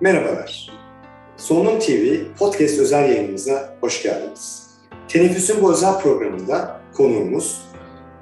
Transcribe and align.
Merhabalar. 0.00 0.70
Solunum 1.36 1.78
TV 1.78 2.16
podcast 2.38 2.78
özel 2.78 3.08
yayınımıza 3.10 3.76
hoş 3.80 4.02
geldiniz. 4.02 4.70
Teneffüsün 5.08 5.62
bu 5.62 5.72
özel 5.72 6.00
programında 6.00 6.80
konuğumuz 6.94 7.62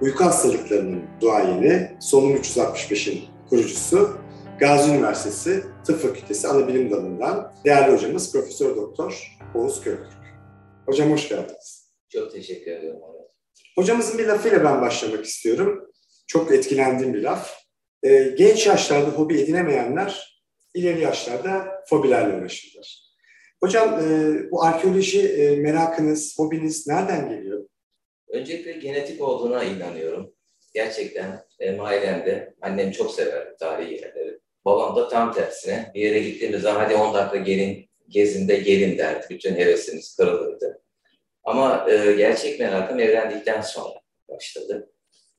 uyku 0.00 0.24
hastalıklarının 0.24 1.02
duayeni 1.20 1.96
Solunum 2.00 2.36
365'in 2.36 3.24
kurucusu 3.48 4.18
Gazi 4.60 4.90
Üniversitesi 4.90 5.64
Tıp 5.86 6.02
Fakültesi 6.02 6.48
Anabilim 6.48 6.90
Dalı'ndan 6.90 7.52
değerli 7.64 7.92
hocamız 7.92 8.32
Profesör 8.32 8.76
Doktor 8.76 9.38
Oğuz 9.54 9.80
Köktürk. 9.80 10.36
Hocam 10.86 11.12
hoş 11.12 11.28
geldiniz. 11.28 11.92
Çok 12.08 12.32
teşekkür 12.32 12.70
ederim. 12.70 12.96
Hocamızın 13.78 14.18
bir 14.18 14.26
lafıyla 14.26 14.64
ben 14.64 14.80
başlamak 14.80 15.24
istiyorum. 15.24 15.90
Çok 16.26 16.52
etkilendiğim 16.52 17.14
bir 17.14 17.22
laf. 17.22 17.54
Ee, 18.02 18.34
genç 18.38 18.66
yaşlarda 18.66 19.10
hobi 19.10 19.40
edinemeyenler 19.40 20.35
ileri 20.76 21.00
yaşlarda 21.02 21.82
fobilerle 21.86 22.36
uğraşırlar. 22.36 23.06
Hocam 23.60 24.00
e, 24.00 24.50
bu 24.50 24.64
arkeoloji 24.64 25.28
e, 25.28 25.56
merakınız, 25.56 26.38
hobiniz 26.38 26.86
nereden 26.86 27.28
geliyor? 27.28 27.68
Öncelikle 28.28 28.72
genetik 28.72 29.22
olduğuna 29.22 29.64
inanıyorum. 29.64 30.32
Gerçekten 30.74 31.44
benim 31.60 31.80
ailemde 31.80 32.54
annem 32.60 32.90
çok 32.90 33.10
sever 33.10 33.56
tarihi 33.58 33.94
yerleri. 33.94 34.38
Babam 34.64 34.96
da 34.96 35.08
tam 35.08 35.34
tersine 35.34 35.90
bir 35.94 36.00
yere 36.00 36.20
gittiğimiz 36.20 36.62
zaman 36.62 36.80
hadi 36.80 36.94
10 36.94 37.14
dakika 37.14 37.36
gelin, 37.36 37.90
gezinde 38.08 38.56
gelin 38.56 38.98
derdi. 38.98 39.26
Bütün 39.30 39.54
hevesimiz 39.54 40.16
kırılırdı. 40.16 40.82
Ama 41.44 41.86
e, 41.90 42.12
gerçek 42.12 42.60
merakım 42.60 43.00
evlendikten 43.00 43.60
sonra 43.60 44.00
başladı. 44.28 44.90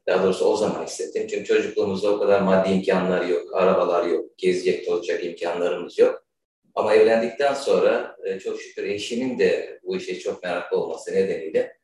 Daha 0.07 0.23
doğrusu 0.23 0.45
o 0.45 0.57
zaman 0.57 0.85
hissettim. 0.85 1.27
Çünkü 1.29 1.45
çocukluğumuzda 1.45 2.11
o 2.11 2.19
kadar 2.19 2.41
maddi 2.41 2.69
imkanlar 2.69 3.25
yok, 3.25 3.55
arabalar 3.55 4.05
yok, 4.05 4.37
gezecek 4.37 4.89
olacak 4.89 5.25
imkanlarımız 5.25 5.99
yok. 5.99 6.27
Ama 6.75 6.93
evlendikten 6.93 7.53
sonra 7.53 8.17
e, 8.25 8.39
çok 8.39 8.61
şükür 8.61 8.83
eşimin 8.83 9.39
de 9.39 9.79
bu 9.83 9.97
işe 9.97 10.19
çok 10.19 10.43
meraklı 10.43 10.77
olması 10.77 11.11
nedeniyle 11.11 11.77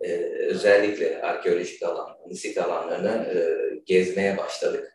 e, 0.00 0.12
özellikle 0.48 1.22
arkeolojik 1.22 1.82
alan, 1.82 2.18
nisit 2.26 2.58
alanlarını 2.58 3.26
e, 3.34 3.38
gezmeye 3.86 4.36
başladık. 4.36 4.94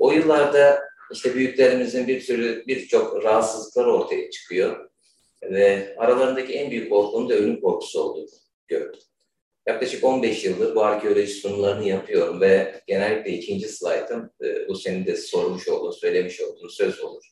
O 0.00 0.12
yıllarda 0.12 0.80
işte 1.12 1.34
büyüklerimizin 1.34 2.08
bir 2.08 2.20
sürü 2.20 2.64
birçok 2.66 3.24
rahatsızlıkları 3.24 3.92
ortaya 3.92 4.30
çıkıyor 4.30 4.90
ve 5.42 5.94
aralarındaki 5.98 6.52
en 6.52 6.70
büyük 6.70 6.90
korkunun 6.90 7.28
da 7.28 7.34
ölüm 7.34 7.60
korkusu 7.60 8.00
olduğunu 8.00 8.26
gördüm. 8.68 9.00
Yaklaşık 9.66 10.04
15 10.04 10.44
yıldır 10.44 10.74
bu 10.74 10.84
arkeoloji 10.84 11.26
sunumlarını 11.26 11.88
yapıyorum 11.88 12.40
ve 12.40 12.80
genellikle 12.86 13.32
ikinci 13.32 13.68
slaytım 13.68 14.30
e, 14.44 14.68
bu 14.68 14.74
senin 14.74 15.06
de 15.06 15.16
sormuş 15.16 15.68
olduğun, 15.68 15.90
söylemiş 15.90 16.40
olduğun 16.40 16.68
söz 16.68 17.00
olur. 17.00 17.24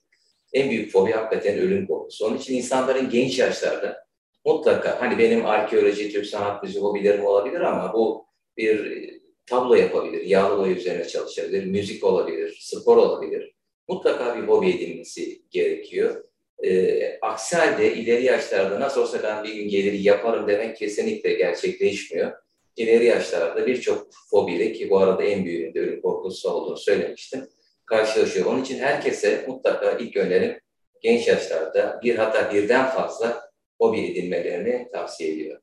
En 0.52 0.70
büyük 0.70 0.92
fobi 0.92 1.12
hakikaten 1.12 1.58
ölüm 1.58 1.86
korkusu. 1.86 2.26
Onun 2.26 2.38
için 2.38 2.56
insanların 2.56 3.10
genç 3.10 3.38
yaşlarda 3.38 4.06
mutlaka 4.44 5.00
hani 5.00 5.18
benim 5.18 5.46
arkeoloji, 5.46 6.12
Türk 6.12 6.26
sanat 6.26 6.62
müziği 6.62 6.84
hobilerim 6.84 7.24
olabilir 7.24 7.60
ama 7.60 7.92
bu 7.92 8.26
bir 8.56 9.10
tablo 9.46 9.74
yapabilir, 9.74 10.24
yağlı 10.24 10.58
boya 10.58 10.72
üzerine 10.72 11.08
çalışabilir, 11.08 11.66
müzik 11.66 12.04
olabilir, 12.04 12.58
spor 12.60 12.96
olabilir. 12.96 13.54
Mutlaka 13.88 14.36
bir 14.36 14.48
hobi 14.48 14.70
edinmesi 14.70 15.42
gerekiyor. 15.50 16.24
E, 16.62 17.18
aksi 17.20 17.56
halde 17.56 17.94
ileri 17.94 18.24
yaşlarda 18.24 18.80
nasıl 18.80 19.00
olsa 19.00 19.22
ben 19.22 19.44
bir 19.44 19.54
gün 19.54 19.68
gelir 19.68 19.92
yaparım 19.92 20.48
demek 20.48 20.76
kesinlikle 20.76 21.34
gerçekleşmiyor. 21.34 22.32
İleri 22.76 23.04
yaşlarda 23.04 23.66
birçok 23.66 24.08
fobiyle 24.30 24.72
ki 24.72 24.90
bu 24.90 24.98
arada 24.98 25.24
en 25.24 25.44
büyüğünde 25.44 25.80
ölüm 25.80 26.02
korkusu 26.02 26.50
olduğunu 26.50 26.76
söylemiştim 26.76 27.48
karşılaşıyor. 27.86 28.46
Onun 28.46 28.62
için 28.62 28.78
herkese 28.78 29.44
mutlaka 29.48 29.92
ilk 29.92 30.16
önerim 30.16 30.58
genç 31.00 31.28
yaşlarda 31.28 32.00
bir 32.02 32.16
hatta 32.16 32.52
birden 32.52 32.90
fazla 32.90 33.50
hobi 33.80 34.00
edinmelerini 34.00 34.88
tavsiye 34.92 35.32
ediyorum. 35.32 35.62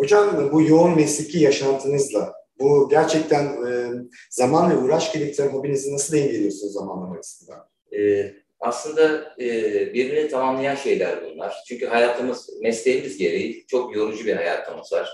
Hocam 0.00 0.50
bu 0.52 0.62
yoğun 0.62 0.96
mesleki 0.96 1.38
yaşantınızla 1.38 2.34
bu 2.58 2.88
gerçekten 2.88 3.44
e, 3.44 3.90
zaman 4.30 4.70
ve 4.70 4.76
uğraş 4.76 5.12
gerektiren 5.12 5.48
hobinizi 5.48 5.94
nasıl 5.94 6.16
dengeliyorsunuz 6.16 6.72
zamanlama 6.72 7.14
açısından? 7.14 7.68
Ee, 7.92 8.32
aslında 8.60 9.34
e, 9.40 9.48
birbirini 9.94 10.28
tamamlayan 10.28 10.74
şeyler 10.74 11.24
bunlar. 11.24 11.54
Çünkü 11.68 11.86
hayatımız, 11.86 12.60
mesleğimiz 12.60 13.18
gereği 13.18 13.66
çok 13.66 13.96
yorucu 13.96 14.26
bir 14.26 14.36
hayatımız 14.36 14.92
var. 14.92 15.10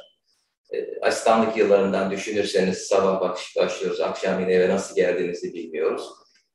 E, 0.73 1.01
asistanlık 1.01 1.57
yıllarından 1.57 2.11
düşünürseniz 2.11 2.79
sabah 2.79 3.37
başlıyoruz, 3.57 4.01
akşam 4.01 4.41
yine 4.41 4.53
eve 4.53 4.69
nasıl 4.69 4.97
geldiğinizi 4.97 5.55
bilmiyoruz. 5.55 6.09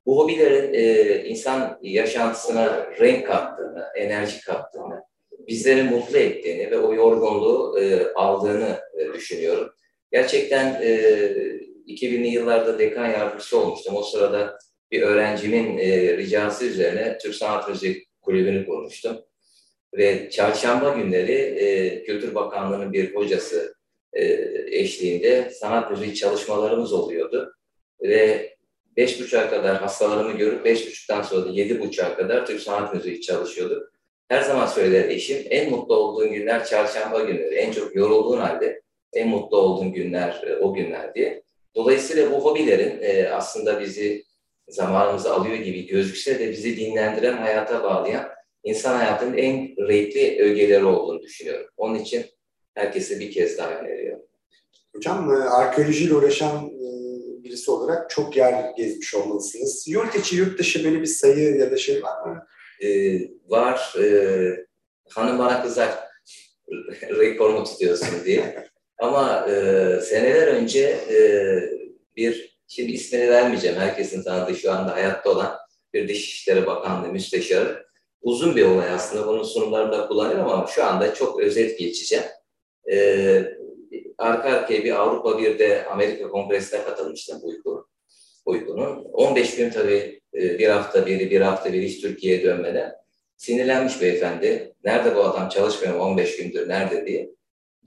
Bu 0.06 0.18
hobilerin 0.18 0.74
e, 0.74 1.24
insan 1.24 1.80
yaşantısına 1.82 2.88
renk 3.00 3.28
kattığını, 3.28 3.86
enerji 3.96 4.42
kattığını, 4.42 5.04
bizleri 5.48 5.84
mutlu 5.84 6.18
ettiğini 6.18 6.72
ve 6.72 6.78
o 6.78 6.94
yorgunluğu 6.94 7.80
e, 7.80 8.14
aldığını 8.14 8.80
e, 8.98 9.14
düşünüyorum. 9.14 9.70
Gerçekten 10.12 10.82
e, 10.82 10.88
2000'li 11.88 12.28
yıllarda 12.28 12.80
dekan 12.80 13.08
yardımcısı 13.08 13.60
olmuştum. 13.60 13.96
O 13.96 14.04
sırada 14.04 14.58
bir 14.92 15.02
öğrencimin 15.02 15.78
e, 15.78 16.18
ricası 16.18 16.66
üzerine 16.66 17.18
Türk 17.18 17.36
Sanat 17.36 17.70
Müziği 17.70 18.08
Kulübü'nü 18.22 18.66
kurmuştum. 18.66 19.18
Ve 19.98 20.30
çarşamba 20.30 20.90
günleri 20.90 21.34
e, 21.34 22.04
Kültür 22.04 22.36
Bakanlığı'nın 22.36 22.94
bir 22.94 23.16
hocası 23.16 23.76
e, 24.14 24.24
eşliğinde 24.72 25.50
sanat 25.50 25.92
müziği 25.92 26.16
çalışmalarımız 26.16 26.94
oluyordu. 26.94 27.54
Ve 28.02 28.56
beş 28.98 29.22
buçuğa 29.22 29.50
kadar 29.50 29.78
hastalarımı 29.78 30.38
görüp 30.38 30.66
beş 30.66 30.88
buçuktan 30.88 31.22
sonra 31.22 31.46
da 31.46 31.50
yedi 31.50 31.80
buçuğa 31.80 32.16
kadar 32.16 32.46
Türk 32.46 32.62
Sanat 32.62 32.94
Müziği 32.94 33.22
çalışıyorduk. 33.22 33.92
Her 34.30 34.42
zaman 34.42 34.68
söyler 34.68 35.10
eşim, 35.10 35.38
en 35.50 35.70
mutlu 35.70 35.96
olduğun 35.96 36.34
günler 36.34 36.66
çarşamba 36.66 37.20
günleri. 37.20 37.56
En 37.56 37.72
çok 37.72 37.96
yorulduğun 37.96 38.38
halde 38.38 38.82
en 39.14 39.28
mutlu 39.28 39.58
olduğun 39.58 39.92
günler 39.92 40.44
e, 40.48 40.56
o 40.56 40.74
günler 40.74 41.16
diye. 41.16 41.44
Dolayısıyla 41.76 42.32
bu 42.32 42.46
hobilerin 42.46 43.00
e, 43.02 43.30
aslında 43.30 43.80
bizi 43.80 44.24
zamanımızı 44.68 45.34
alıyor 45.34 45.56
gibi 45.56 45.88
gözükse 45.88 46.40
de 46.40 46.52
bizi 46.52 46.78
dinlendiren, 46.78 47.38
hayata 47.38 47.84
bağlayan 47.84 48.30
insan 48.64 48.98
hayatının 48.98 49.38
en 49.38 49.76
renkli 49.88 50.42
ögeleri 50.42 50.86
olduğunu 50.86 51.22
düşünüyorum. 51.22 51.68
Onun 51.78 51.96
için 51.96 52.26
herkese 52.74 53.20
bir 53.20 53.32
kez 53.32 53.58
daha 53.58 53.72
öneriyorum. 53.72 54.22
Hocam 54.96 55.32
e, 55.32 55.36
arkeolojiyle 55.36 56.14
uğraşan 56.14 56.66
e, 56.66 56.88
birisi 57.44 57.72
olarak 57.72 58.10
çok 58.10 58.38
yer 58.38 58.72
gezmiş 58.78 59.16
olmalısınız. 59.16 59.88
Yurt 59.88 60.16
içi, 60.16 60.36
yurt 60.36 60.60
dışı 60.60 60.84
böyle 60.84 61.02
bir 61.02 61.06
sayı 61.06 61.56
ya 61.56 61.72
da 61.72 61.78
şey 61.78 62.04
var 62.04 62.26
mı? 62.26 62.48
Ee, 62.82 63.20
var. 63.48 63.96
Ee, 64.00 64.66
hanım 65.10 65.40
bana 65.40 65.64
kızar 65.64 65.90
rekorumu 67.02 67.64
tutuyorsun 67.64 68.26
diye. 68.26 68.68
Ama 68.98 69.48
e, 69.50 69.54
seneler 70.02 70.48
önce 70.48 70.82
e, 70.90 71.20
bir 72.16 72.57
Şimdi 72.68 72.92
ismini 72.92 73.30
vermeyeceğim. 73.30 73.78
Herkesin 73.78 74.24
tanıdığı 74.24 74.56
şu 74.56 74.72
anda 74.72 74.94
hayatta 74.94 75.30
olan 75.30 75.58
bir 75.94 76.08
Dışişleri 76.08 76.66
Bakanlığı 76.66 77.08
müsteşarı. 77.08 77.88
Uzun 78.22 78.56
bir 78.56 78.66
olay 78.66 78.90
aslında. 78.90 79.28
Bunun 79.28 79.44
sunumlarında 79.44 80.08
kullanıyorum 80.08 80.50
ama 80.50 80.68
şu 80.68 80.84
anda 80.84 81.14
çok 81.14 81.40
özet 81.40 81.80
geçeceğim. 81.80 82.26
Ee, 82.92 83.46
arka 84.18 84.50
arkaya 84.50 84.84
bir 84.84 84.92
Avrupa 84.92 85.40
bir 85.40 85.60
de 85.60 85.86
Amerika 85.86 86.30
Kongresi'ne 86.30 86.84
katılmıştım 86.84 87.40
uyku, 87.44 87.88
uykunun. 88.46 89.04
15 89.04 89.56
gün 89.56 89.70
tabii 89.70 90.22
e, 90.34 90.60
bir 90.60 90.68
hafta 90.70 91.06
biri 91.06 91.32
bir 91.32 91.42
hafta 91.42 91.74
biri 91.74 91.86
hiç 91.88 92.02
Türkiye'ye 92.02 92.44
dönmeden 92.44 92.94
sinirlenmiş 93.38 94.02
beyefendi. 94.02 94.74
Nerede 94.84 95.16
bu 95.16 95.24
adam 95.24 95.50
çalışmıyor 95.50 96.00
15 96.00 96.38
gündür 96.38 96.70
nerede 96.70 97.08
diye. 97.08 97.30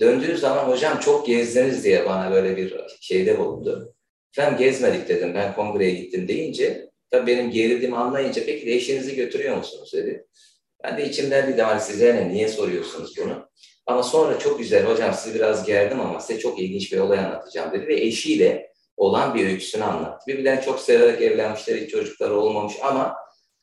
Döndüğü 0.00 0.36
zaman 0.36 0.64
hocam 0.64 1.00
çok 1.00 1.26
gezdiniz 1.26 1.84
diye 1.84 2.06
bana 2.06 2.30
böyle 2.30 2.56
bir 2.56 2.80
şeyde 3.00 3.38
bulundu. 3.38 3.94
Efendim 4.32 4.58
gezmedik 4.58 5.08
dedim 5.08 5.34
ben 5.34 5.54
kongreye 5.54 5.90
gittim 5.90 6.28
deyince 6.28 6.90
tabii 7.10 7.26
benim 7.26 7.50
gerildiğimi 7.50 7.96
anlayınca 7.96 8.42
peki 8.46 8.66
de 8.66 8.72
eşinizi 8.72 9.16
götürüyor 9.16 9.56
musunuz 9.56 9.92
dedi. 9.94 10.26
Ben 10.84 10.98
de 10.98 11.04
içimden 11.08 11.52
bir 11.52 11.58
daha 11.58 11.80
size 11.80 12.14
ne 12.14 12.28
niye 12.28 12.48
soruyorsunuz 12.48 13.16
bunu? 13.16 13.50
Ama 13.86 14.02
sonra 14.02 14.38
çok 14.38 14.58
güzel 14.58 14.84
hocam 14.84 15.14
sizi 15.14 15.34
biraz 15.34 15.66
gerdim 15.66 16.00
ama 16.00 16.20
size 16.20 16.40
çok 16.40 16.60
ilginç 16.60 16.92
bir 16.92 16.98
olay 16.98 17.18
anlatacağım 17.18 17.72
dedi 17.72 17.86
ve 17.86 17.94
eşiyle 17.94 18.70
olan 18.96 19.34
bir 19.34 19.46
öyküsünü 19.46 19.84
anlattı. 19.84 20.24
Birbirlerini 20.26 20.64
çok 20.64 20.80
severek 20.80 21.22
evlenmişler, 21.22 21.76
hiç 21.76 21.90
çocukları 21.90 22.34
olmamış 22.34 22.74
ama 22.82 23.16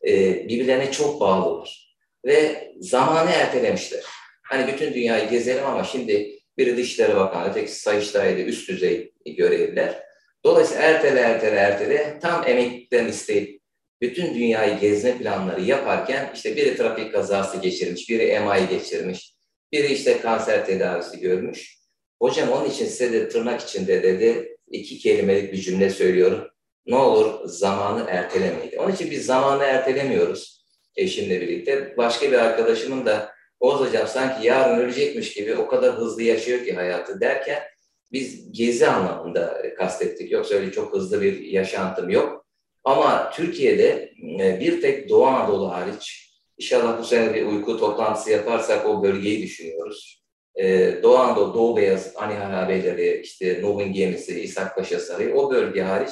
e, 0.07 0.33
birbirlerine 0.47 0.91
çok 0.91 1.19
bağlılar. 1.19 1.97
Ve 2.25 2.71
zamanı 2.79 3.29
ertelemişler. 3.29 4.03
Hani 4.43 4.73
bütün 4.73 4.93
dünyayı 4.93 5.29
gezelim 5.29 5.65
ama 5.65 5.83
şimdi 5.83 6.39
biri 6.57 6.77
Dışişleri 6.77 7.15
Bakanı, 7.15 7.49
öteki 7.49 7.71
Sayıştay'da 7.71 8.41
üst 8.41 8.69
düzey 8.69 9.13
görevliler. 9.25 10.06
Dolayısıyla 10.47 10.83
ertele 10.83 11.19
ertele 11.19 11.55
ertele 11.55 12.19
tam 12.21 12.47
emeklilikten 12.47 13.07
isteyip 13.07 13.61
bütün 14.01 14.35
dünyayı 14.35 14.79
gezme 14.79 15.17
planları 15.17 15.61
yaparken 15.61 16.31
işte 16.35 16.55
biri 16.55 16.77
trafik 16.77 17.11
kazası 17.13 17.57
geçirmiş, 17.57 18.09
biri 18.09 18.39
MI 18.39 18.69
geçirmiş, 18.69 19.33
biri 19.71 19.93
işte 19.93 20.21
kanser 20.21 20.65
tedavisi 20.65 21.19
görmüş. 21.19 21.77
Hocam 22.21 22.49
onun 22.49 22.69
için 22.69 22.85
size 22.85 23.13
de 23.13 23.29
tırnak 23.29 23.61
içinde 23.61 24.03
dedi 24.03 24.57
iki 24.71 24.99
kelimelik 24.99 25.53
bir 25.53 25.57
cümle 25.57 25.89
söylüyorum. 25.89 26.47
Ne 26.85 26.95
olur 26.95 27.39
zamanı 27.45 28.05
ertelemeyin. 28.09 28.77
Onun 28.77 28.91
için 28.91 29.11
biz 29.11 29.25
zamanı 29.25 29.63
ertelemiyoruz. 29.63 30.65
eşimle 30.95 31.41
birlikte. 31.41 31.97
Başka 31.97 32.31
bir 32.31 32.37
arkadaşımın 32.37 33.05
da 33.05 33.31
Oğuz 33.59 33.79
Hocam 33.79 34.07
sanki 34.07 34.47
yarın 34.47 34.79
ölecekmiş 34.79 35.33
gibi 35.33 35.55
o 35.55 35.67
kadar 35.67 35.95
hızlı 35.95 36.23
yaşıyor 36.23 36.65
ki 36.65 36.73
hayatı 36.73 37.21
derken 37.21 37.63
biz 38.11 38.51
gezi 38.51 38.87
anlamında 38.87 39.61
kastettik. 39.77 40.31
Yoksa 40.31 40.55
öyle 40.55 40.71
çok 40.71 40.93
hızlı 40.93 41.21
bir 41.21 41.39
yaşantım 41.41 42.09
yok. 42.09 42.45
Ama 42.83 43.31
Türkiye'de 43.31 44.13
e, 44.39 44.59
bir 44.59 44.81
tek 44.81 45.09
Doğu 45.09 45.25
Anadolu 45.25 45.71
hariç, 45.71 46.33
inşallah 46.57 46.99
bu 46.99 47.03
sene 47.03 47.33
bir 47.33 47.45
uyku 47.45 47.79
toplantısı 47.79 48.31
yaparsak 48.31 48.85
o 48.85 49.03
bölgeyi 49.03 49.43
düşünüyoruz. 49.43 50.23
Ee, 50.55 50.99
Doğu 51.03 51.17
Anadolu, 51.17 51.53
Doğu 51.53 51.77
Beyazıt, 51.77 52.17
Ani 52.17 52.33
Harabeleri, 52.33 53.21
işte 53.23 53.61
Nuh'un 53.61 53.93
gemisi, 53.93 54.41
İshak 54.41 54.75
Paşa 54.75 54.99
Sarayı, 54.99 55.35
o 55.35 55.51
bölge 55.51 55.81
hariç 55.81 56.11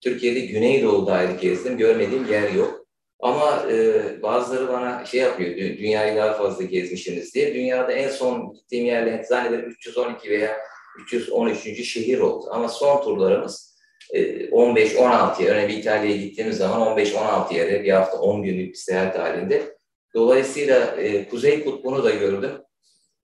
Türkiye'de 0.00 0.40
Güneydoğu 0.40 1.06
dair 1.06 1.30
gezdim, 1.40 1.78
görmediğim 1.78 2.26
yer 2.30 2.52
yok. 2.52 2.86
Ama 3.20 3.66
e, 3.70 4.02
bazıları 4.22 4.68
bana 4.68 5.04
şey 5.06 5.20
yapıyor, 5.20 5.56
dünyayı 5.56 6.16
daha 6.16 6.32
fazla 6.32 6.64
gezmişsiniz 6.64 7.34
diye. 7.34 7.54
Dünyada 7.54 7.92
en 7.92 8.08
son 8.08 8.52
gittiğim 8.52 8.86
yerler 8.86 9.22
zannederim 9.22 9.70
312 9.70 10.30
veya 10.30 10.56
313. 10.98 11.84
şehir 11.84 12.18
oldu. 12.18 12.46
Ama 12.50 12.68
son 12.68 13.02
turlarımız 13.02 13.70
15-16 14.14 15.42
yer. 15.42 15.50
Örneğin 15.50 15.80
İtalya'ya 15.80 16.16
gittiğimiz 16.16 16.56
zaman 16.56 16.98
15-16 16.98 17.54
yere 17.54 17.84
bir 17.84 17.90
hafta 17.90 18.18
10 18.18 18.42
günlük 18.42 18.68
bir 18.68 18.78
seyahat 18.78 19.18
halinde. 19.18 19.76
Dolayısıyla 20.14 20.96
e, 20.96 21.28
Kuzey 21.28 21.64
Kutbu'nu 21.64 22.04
da 22.04 22.10
gördüm. 22.10 22.50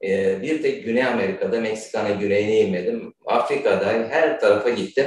E, 0.04 0.42
bir 0.42 0.62
tek 0.62 0.84
Güney 0.84 1.04
Amerika'da, 1.04 1.60
Meksika'nın 1.60 2.20
güneyine 2.20 2.60
inmedim. 2.60 3.14
Afrika'da 3.26 3.86
her 3.86 4.40
tarafa 4.40 4.70
gittim. 4.70 5.06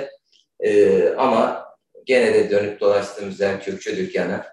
E, 0.60 1.04
ama 1.10 1.66
gene 2.06 2.34
de 2.34 2.52
dönüp 2.52 2.80
dolaştığımız 2.80 3.40
yer 3.40 3.64
Kürkçü 3.64 3.98
dükkanı. 3.98 4.44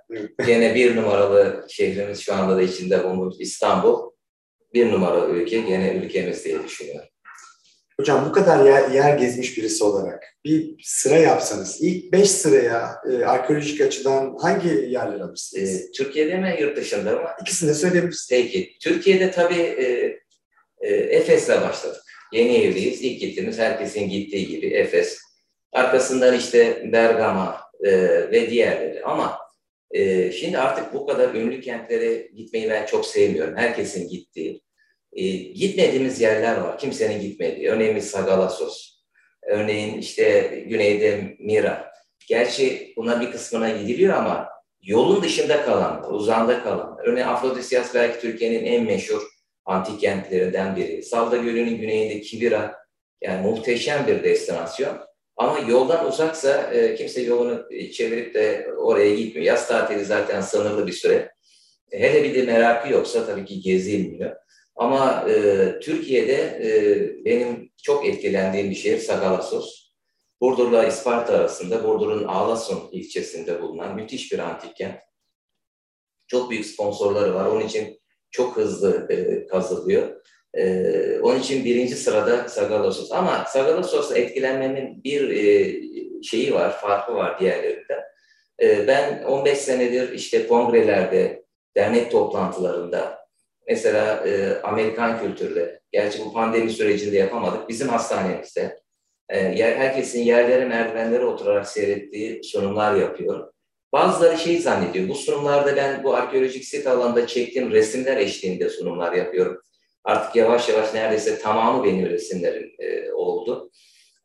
gene 0.47 0.75
bir 0.75 0.97
numaralı 0.97 1.67
şehrimiz 1.69 2.20
şu 2.20 2.35
anda 2.35 2.56
da 2.56 2.62
içinde 2.62 3.05
bulunduğumuz 3.05 3.41
İstanbul. 3.41 4.11
Bir 4.75 4.93
numaralı 4.93 5.35
ülke 5.35 5.61
gene 5.61 5.94
ülkemiz 5.94 6.44
diye 6.44 6.64
düşünüyorum. 6.64 7.09
Hocam 8.01 8.27
bu 8.29 8.33
kadar 8.33 8.67
yer, 8.67 8.91
yer 8.91 9.19
gezmiş 9.19 9.59
birisi 9.59 9.85
olarak 9.85 10.25
bir 10.45 10.75
sıra 10.83 11.17
yapsanız 11.17 11.79
ilk 11.81 12.13
beş 12.13 12.31
sıraya 12.31 12.95
e, 13.11 13.25
arkeolojik 13.25 13.81
açıdan 13.81 14.37
hangi 14.41 14.69
yerler 14.69 15.21
alırsınız? 15.21 15.81
E, 15.81 15.91
Türkiye'de 15.91 16.37
mi 16.37 16.57
yurt 16.61 16.77
dışında 16.77 17.13
mı? 17.13 17.29
İkisini 17.43 17.71
de 17.71 17.75
söyleyebilirsiniz. 17.75 18.29
Peki. 18.31 18.77
Türkiye'de 18.83 19.31
tabii 19.31 19.61
e, 19.61 20.19
e, 20.81 20.95
Efes'le 20.95 21.49
başladık. 21.49 22.03
Yeni 22.33 22.57
evliyiz. 22.57 23.03
İlk 23.03 23.21
gittiğimiz 23.21 23.59
herkesin 23.59 24.09
gittiği 24.09 24.47
gibi 24.47 24.67
Efes. 24.67 25.19
Arkasından 25.73 26.35
işte 26.35 26.89
Bergama 26.93 27.61
e, 27.85 27.93
ve 28.31 28.51
diğerleri. 28.51 29.05
Ama 29.05 29.39
e, 29.91 30.33
şimdi 30.33 30.59
artık 30.59 30.95
bu 30.95 31.07
kadar 31.07 31.35
ünlü 31.35 31.61
kentlere 31.61 32.29
gitmeyi 32.37 32.71
ben 32.71 32.87
çok 32.87 33.07
sevmiyorum. 33.07 33.57
Herkesin 33.57 34.09
gittiği. 34.09 34.66
E, 35.17 35.27
gitmediğimiz 35.37 36.21
yerler 36.21 36.57
var. 36.57 36.79
Kimsenin 36.79 37.21
gitmediği. 37.21 37.69
Örneğin 37.69 37.99
Sagalassos. 37.99 38.97
Örneğin 39.43 39.99
işte 39.99 40.41
güneyde 40.67 41.37
Mira. 41.39 41.93
Gerçi 42.29 42.93
buna 42.97 43.21
bir 43.21 43.31
kısmına 43.31 43.71
gidiliyor 43.71 44.15
ama 44.15 44.49
yolun 44.83 45.23
dışında 45.23 45.63
kalan, 45.63 46.13
uzağında 46.13 46.63
kalan. 46.63 46.97
Örneğin 47.05 47.27
Afrodisyas 47.27 47.95
belki 47.95 48.21
Türkiye'nin 48.21 48.65
en 48.65 48.85
meşhur 48.85 49.23
antik 49.65 50.01
kentlerinden 50.01 50.77
biri. 50.77 51.03
Salda 51.03 51.37
Gölü'nün 51.37 51.79
güneyinde 51.79 52.21
Kibira. 52.21 52.77
Yani 53.23 53.47
muhteşem 53.47 54.07
bir 54.07 54.23
destinasyon. 54.23 54.99
Ama 55.37 55.59
yoldan 55.59 56.07
uzaksa 56.07 56.71
e, 56.73 56.95
kimse 56.95 57.23
yolunu 57.23 57.69
çevirip 57.93 58.35
de 58.35 58.67
oraya 58.79 59.15
gitmiyor. 59.15 59.47
Yaz 59.47 59.69
tatili 59.69 60.05
zaten 60.05 60.41
sınırlı 60.41 60.87
bir 60.87 60.93
süre. 60.93 61.33
Hele 61.91 62.25
bir 62.25 62.35
de 62.35 62.43
merakı 62.43 62.93
yoksa 62.93 63.27
tabii 63.27 63.45
ki 63.45 63.61
gezilmiyor. 63.61 64.37
Ama 64.76 65.26
e, 65.31 65.81
Türkiye'de 65.81 66.34
e, 66.34 67.25
benim 67.25 67.70
çok 67.82 68.06
etkilendiğim 68.06 68.70
bir 68.70 68.75
şehir 68.75 68.99
Sagalassos. 68.99 69.87
Burdur'la 70.40 70.87
İsparta 70.87 71.34
arasında, 71.34 71.84
Burdur'un 71.84 72.25
Ağlason 72.25 72.88
ilçesinde 72.93 73.62
bulunan 73.62 73.94
müthiş 73.94 74.32
bir 74.32 74.38
antik 74.38 74.76
kent. 74.76 74.99
Çok 76.26 76.50
büyük 76.50 76.67
sponsorları 76.67 77.34
var. 77.34 77.46
Onun 77.46 77.67
için 77.67 78.00
çok 78.31 78.56
hızlı 78.56 79.06
e, 79.11 79.46
kazılıyor. 79.46 80.23
E, 80.55 81.19
onun 81.23 81.40
için 81.40 81.64
birinci 81.64 81.96
sırada 81.96 82.49
Sagalassos. 82.49 83.12
Ama 83.12 83.44
Sagalassos'la 83.49 84.19
etkilenmemin 84.19 85.05
bir 85.05 85.31
e, 85.31 85.76
şeyi 86.23 86.55
var, 86.55 86.81
farkı 86.81 87.14
var 87.14 87.40
diğerlerinden. 87.40 88.02
E, 88.62 88.87
ben 88.87 89.23
15 89.23 89.58
senedir 89.58 90.12
işte 90.12 90.46
kongrelerde, 90.46 91.44
dernek 91.76 92.11
toplantılarında, 92.11 93.25
mesela 93.69 94.27
e, 94.27 94.61
Amerikan 94.63 95.21
kültürde, 95.21 95.81
gerçi 95.93 96.25
bu 96.25 96.33
pandemi 96.33 96.71
sürecinde 96.71 97.17
yapamadık, 97.17 97.69
bizim 97.69 97.89
hastanemizde 97.89 98.79
e, 99.29 99.63
herkesin 99.63 100.23
yerlere 100.23 100.65
merdivenlere 100.65 101.25
oturarak 101.25 101.69
seyrettiği 101.69 102.45
sunumlar 102.45 102.95
yapıyor. 102.95 103.53
Bazıları 103.93 104.39
şey 104.39 104.59
zannediyor, 104.59 105.09
bu 105.09 105.15
sunumlarda 105.15 105.77
ben 105.77 106.05
bu 106.05 106.15
arkeolojik 106.15 106.65
sit 106.65 106.87
alanda 106.87 107.27
çektiğim 107.27 107.71
resimler 107.71 108.17
eşliğinde 108.17 108.69
sunumlar 108.69 109.13
yapıyorum. 109.13 109.63
Artık 110.05 110.37
yavaş 110.37 110.69
yavaş 110.69 110.95
neredeyse 110.95 111.39
tamamı 111.39 111.85
benim 111.85 112.07
resimlerim 112.07 112.71
e, 112.79 113.12
oldu. 113.12 113.71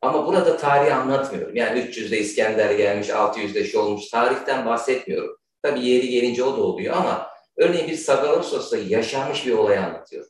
Ama 0.02 0.26
burada 0.26 0.56
tarihi 0.56 0.94
anlatmıyorum. 0.94 1.56
Yani 1.56 1.80
300'de 1.80 2.18
İskender 2.18 2.74
gelmiş, 2.74 3.08
600'de 3.08 3.64
şey 3.64 3.80
olmuş. 3.80 4.08
Tarihten 4.08 4.66
bahsetmiyorum. 4.66 5.36
Tabii 5.62 5.86
yeri 5.86 6.08
gelince 6.08 6.44
o 6.44 6.56
da 6.56 6.62
oluyor 6.62 6.96
ama 6.96 7.31
Örneğin 7.56 7.88
bir 7.88 7.96
Sagalassos'ta 7.96 8.76
yaşanmış 8.76 9.46
bir 9.46 9.52
olay 9.52 9.78
anlatıyor. 9.78 10.26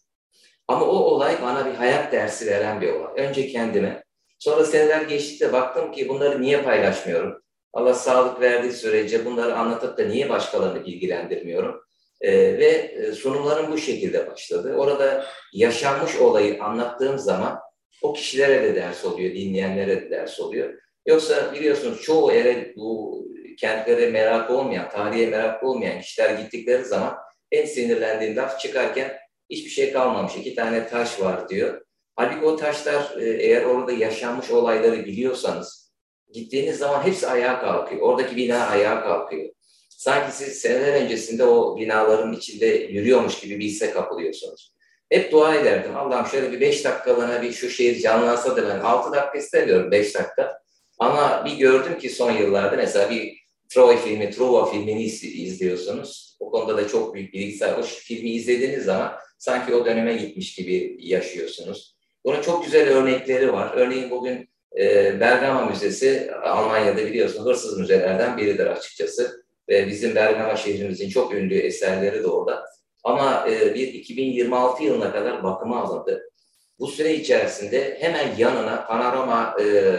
Ama 0.69 0.87
o 0.87 0.97
olay 0.97 1.43
bana 1.43 1.67
bir 1.67 1.75
hayat 1.75 2.13
dersi 2.13 2.47
veren 2.47 2.81
bir 2.81 2.93
olay. 2.93 3.13
Önce 3.17 3.49
kendime, 3.49 4.05
sonra 4.39 4.65
seneler 4.65 5.03
geçtikçe 5.03 5.53
baktım 5.53 5.93
ki 5.93 6.09
bunları 6.09 6.43
niye 6.43 6.63
paylaşmıyorum? 6.63 7.43
Allah 7.73 7.95
sağlık 7.95 8.41
verdiği 8.41 8.73
sürece 8.73 9.25
bunları 9.25 9.57
anlatıp 9.57 9.99
da 9.99 10.05
niye 10.05 10.29
başkalarını 10.29 10.85
bilgilendirmiyorum? 10.85 11.83
Ee, 12.21 12.33
ve 12.33 12.67
e, 12.67 13.13
sunumlarım 13.13 13.73
bu 13.73 13.79
şekilde 13.79 14.31
başladı. 14.31 14.75
Orada 14.77 15.27
yaşanmış 15.53 16.17
olayı 16.17 16.63
anlattığım 16.63 17.19
zaman 17.19 17.59
o 18.03 18.13
kişilere 18.13 18.63
de 18.63 18.75
ders 18.75 19.05
oluyor, 19.05 19.35
dinleyenlere 19.35 20.01
de 20.01 20.11
ders 20.11 20.41
oluyor. 20.41 20.75
Yoksa 21.07 21.55
biliyorsunuz 21.55 22.03
çoğu 22.03 22.33
ere 22.33 22.73
bu 22.77 23.23
kentlere 23.57 24.11
merak 24.11 24.51
olmayan, 24.51 24.91
tarihe 24.91 25.27
merak 25.27 25.63
olmayan 25.63 26.01
kişiler 26.01 26.35
gittikleri 26.35 26.85
zaman 26.85 27.19
en 27.51 27.67
sinirlendiğim 27.67 28.37
laf 28.37 28.61
çıkarken 28.61 29.17
hiçbir 29.51 29.71
şey 29.71 29.93
kalmamış. 29.93 30.37
iki 30.37 30.55
tane 30.55 30.89
taş 30.89 31.21
var 31.21 31.49
diyor. 31.49 31.83
Halbuki 32.17 32.47
o 32.47 32.57
taşlar 32.57 33.17
e, 33.19 33.31
eğer 33.31 33.65
orada 33.65 33.93
yaşanmış 33.93 34.51
olayları 34.51 35.05
biliyorsanız 35.05 35.93
gittiğiniz 36.33 36.79
zaman 36.79 37.07
hepsi 37.07 37.27
ayağa 37.27 37.61
kalkıyor. 37.61 38.01
Oradaki 38.01 38.37
bina 38.37 38.67
ayağa 38.67 39.03
kalkıyor. 39.03 39.51
Sanki 39.89 40.37
siz 40.37 40.59
seneler 40.59 41.03
öncesinde 41.03 41.45
o 41.45 41.77
binaların 41.77 42.33
içinde 42.33 42.67
yürüyormuş 42.67 43.41
gibi 43.41 43.59
bir 43.59 43.65
hisse 43.65 43.91
kapılıyorsunuz. 43.91 44.75
Hep 45.11 45.33
dua 45.33 45.55
ederdim. 45.55 45.97
Allah'ım 45.97 46.27
şöyle 46.27 46.53
bir 46.53 46.61
beş 46.61 46.85
dakikalığına 46.85 47.43
bir 47.43 47.53
şu 47.53 47.71
şehir 47.71 48.01
canlansa 48.01 48.57
da 48.57 48.69
ben 48.69 48.81
altı 48.81 49.13
dakika 49.13 49.39
istemiyorum 49.39 49.91
beş 49.91 50.15
dakika. 50.15 50.63
Ama 50.99 51.43
bir 51.47 51.57
gördüm 51.57 51.99
ki 51.99 52.11
son 52.11 52.33
yıllarda 52.33 52.77
mesela 52.77 53.11
bir 53.11 53.42
Troy 53.75 53.97
filmi, 53.97 54.31
Truva 54.31 54.67
filmini 54.67 55.03
izliyorsunuz. 55.03 56.37
O 56.41 56.51
konuda 56.51 56.77
da 56.77 56.89
çok 56.89 57.15
büyük 57.15 57.35
bilgisayar. 57.35 57.79
O 57.79 57.83
filmi 57.83 58.31
izlediğiniz 58.31 58.85
zaman 58.85 59.13
sanki 59.39 59.75
o 59.75 59.87
döneme 59.87 60.15
gitmiş 60.15 60.55
gibi 60.55 60.97
yaşıyorsunuz. 61.01 61.97
Bunun 62.25 62.41
çok 62.43 62.65
güzel 62.65 62.89
örnekleri 62.89 63.53
var. 63.53 63.73
Örneğin 63.75 64.11
bugün 64.11 64.49
e, 64.79 65.21
Bergama 65.21 65.67
Müzesi 65.67 66.31
Almanya'da 66.45 67.07
biliyorsunuz 67.07 67.47
hırsız 67.47 67.79
müzelerden 67.79 68.37
biridir 68.37 68.67
açıkçası. 68.67 69.43
Ve 69.69 69.87
bizim 69.87 70.15
Bergama 70.15 70.57
şehrimizin 70.57 71.09
çok 71.09 71.35
ünlü 71.35 71.59
eserleri 71.59 72.23
de 72.23 72.27
orada. 72.27 72.65
Ama 73.05 73.47
e, 73.51 73.75
bir 73.75 73.89
2026 73.89 74.83
yılına 74.83 75.13
kadar 75.13 75.43
bakıma 75.43 75.83
alındı. 75.83 76.31
Bu 76.79 76.87
süre 76.87 77.15
içerisinde 77.15 77.97
hemen 78.01 78.37
yanına 78.39 78.87
Panorama 78.87 79.57
e, 79.61 79.97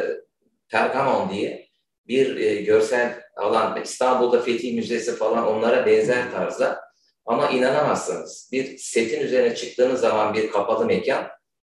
Pergamon 0.70 1.30
diye 1.30 1.63
bir 2.08 2.36
e, 2.36 2.62
görsel 2.62 3.22
alan, 3.36 3.82
İstanbul'da 3.84 4.42
Fethi 4.42 4.74
Müzesi 4.74 5.16
falan 5.16 5.48
onlara 5.48 5.86
benzer 5.86 6.32
tarzda. 6.32 6.82
Ama 7.26 7.50
inanamazsınız 7.50 8.50
bir 8.52 8.78
setin 8.78 9.22
üzerine 9.22 9.56
çıktığınız 9.56 10.00
zaman 10.00 10.34
bir 10.34 10.52
kapalı 10.52 10.86
mekan 10.86 11.28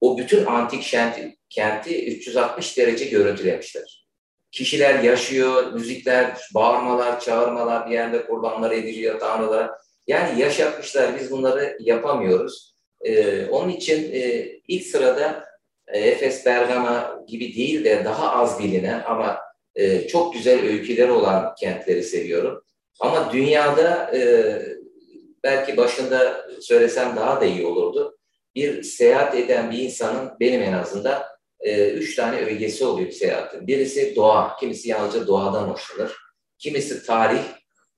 o 0.02 0.18
bütün 0.18 0.46
antik 0.46 0.84
kenti, 0.84 1.38
kenti 1.50 2.06
360 2.08 2.78
derece 2.78 3.06
görüntülemişler. 3.06 4.08
Kişiler 4.52 5.04
yaşıyor, 5.04 5.74
müzikler, 5.74 6.38
bağırmalar, 6.54 7.20
çağırmalar, 7.20 7.90
bir 7.90 7.94
yerde 7.94 8.26
kurbanlar 8.26 8.72
ediliyor 8.72 9.20
tanrılara. 9.20 9.78
Yani 10.08 10.42
yaşatmışlar, 10.42 11.20
biz 11.20 11.32
bunları 11.32 11.78
yapamıyoruz. 11.80 12.76
Ee, 13.02 13.46
onun 13.46 13.70
için 13.70 14.14
e, 14.14 14.50
ilk 14.68 14.86
sırada 14.88 15.46
e, 15.88 16.00
Efes, 16.00 16.46
Bergama 16.46 17.20
gibi 17.28 17.56
değil 17.56 17.86
de 17.86 18.06
daha 18.06 18.32
az 18.32 18.60
bilinen 18.60 19.04
ama 19.08 19.45
e, 19.76 20.08
çok 20.08 20.34
güzel 20.34 20.66
öyküleri 20.66 21.12
olan 21.12 21.56
kentleri 21.56 22.04
seviyorum. 22.04 22.64
Ama 23.00 23.30
dünyada 23.34 24.18
e, 24.18 24.22
belki 25.44 25.78
başında 25.78 26.48
söylesem 26.62 27.16
daha 27.16 27.42
da 27.42 27.46
iyi 27.46 27.66
olurdu. 27.66 28.18
Bir 28.56 28.84
seyahat 28.84 29.36
eden 29.36 29.72
bir 29.72 29.78
insanın 29.78 30.32
benim 30.40 30.62
en 30.62 30.74
azından 30.74 31.24
e, 31.60 31.90
üç 31.90 32.16
tane 32.16 32.38
ögesi 32.38 32.86
oluyor 32.86 33.12
seyahatin. 33.12 33.68
Birisi 33.68 34.16
doğa, 34.16 34.56
kimisi 34.60 34.90
yalnızca 34.90 35.28
doğadan 35.28 35.68
hoşlanır. 35.68 36.12
Kimisi 36.58 37.06
tarih, 37.06 37.44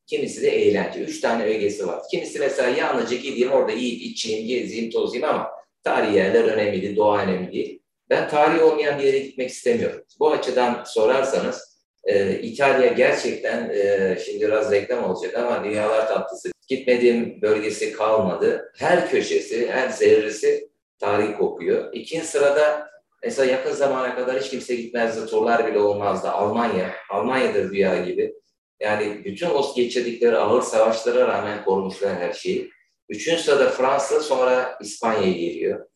kimisi 0.07 0.41
de 0.41 0.49
eğlence. 0.49 0.99
Üç 0.99 1.21
tane 1.21 1.43
ögesi 1.43 1.87
var. 1.87 2.01
Kimisi 2.11 2.39
mesela 2.39 2.69
yalnızca 2.69 3.17
gideyim 3.17 3.51
orada 3.51 3.71
yiyip 3.71 4.01
içeyim, 4.01 4.47
gezeyim, 4.47 4.91
tozayım 4.91 5.25
ama 5.25 5.51
tarihi 5.83 6.15
yerler 6.15 6.43
önemli 6.43 6.81
değil, 6.81 6.95
doğa 6.95 7.23
önemli 7.23 7.51
değil. 7.51 7.81
Ben 8.09 8.29
tarihi 8.29 8.63
olmayan 8.63 8.99
bir 8.99 9.03
yere 9.03 9.19
gitmek 9.19 9.49
istemiyorum. 9.49 10.03
Bu 10.19 10.31
açıdan 10.31 10.83
sorarsanız 10.83 11.66
e, 12.07 12.39
İtalya 12.39 12.87
gerçekten, 12.87 13.69
e, 13.69 14.17
şimdi 14.25 14.45
biraz 14.45 14.71
reklam 14.71 15.03
olacak 15.03 15.37
ama 15.37 15.63
dünyalar 15.63 16.07
tatlısı. 16.07 16.51
Gitmediğim 16.67 17.41
bölgesi 17.41 17.91
kalmadı. 17.91 18.71
Her 18.77 19.09
köşesi, 19.09 19.71
her 19.71 19.89
zerresi 19.89 20.69
tarih 20.99 21.37
kokuyor. 21.37 21.93
İkinci 21.93 22.27
sırada 22.27 22.89
mesela 23.23 23.51
yakın 23.51 23.71
zamana 23.71 24.15
kadar 24.15 24.39
hiç 24.39 24.49
kimse 24.49 24.75
gitmezdi, 24.75 25.25
turlar 25.25 25.67
bile 25.67 25.79
olmazdı. 25.79 26.29
Almanya, 26.29 26.95
Almanya'dır 27.09 27.71
dünya 27.71 27.97
gibi. 27.97 28.33
Yani 28.79 29.21
bütün 29.25 29.49
o 29.49 29.75
geçirdikleri 29.75 30.37
ağır 30.37 30.61
savaşlara 30.61 31.27
rağmen 31.27 31.63
korumuşlar 31.63 32.15
her 32.15 32.33
şeyi. 32.33 32.69
Üçüncü 33.09 33.43
sırada 33.43 33.69
Fransa, 33.69 34.19
sonra 34.19 34.77
İspanya 34.81 35.31
geliyor. 35.31 35.87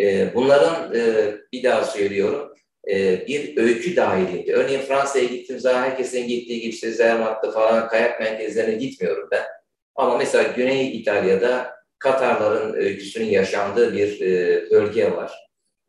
E, 0.00 0.34
bunların 0.34 0.94
e, 0.94 1.34
bir 1.52 1.62
daha 1.62 1.84
söylüyorum, 1.84 2.53
e, 2.90 3.26
bir 3.26 3.56
öykü 3.56 3.96
dahilinde. 3.96 4.52
Örneğin 4.52 4.80
Fransa'ya 4.80 5.24
gittiğim 5.24 5.60
zaman 5.60 5.82
herkesin 5.82 6.28
gittiği 6.28 6.60
gibi 6.60 6.72
işte 6.72 6.90
Zermatt'ta 6.90 7.50
falan 7.50 7.88
kayak 7.88 8.20
merkezlerine 8.20 8.74
gitmiyorum 8.74 9.28
ben. 9.30 9.44
Ama 9.94 10.18
mesela 10.18 10.52
Güney 10.56 10.96
İtalya'da 10.96 11.74
Katarların 11.98 12.74
öyküsünün 12.74 13.26
yaşandığı 13.26 13.92
bir 13.92 14.20
e, 14.20 14.70
bölge 14.70 15.12
var. 15.12 15.32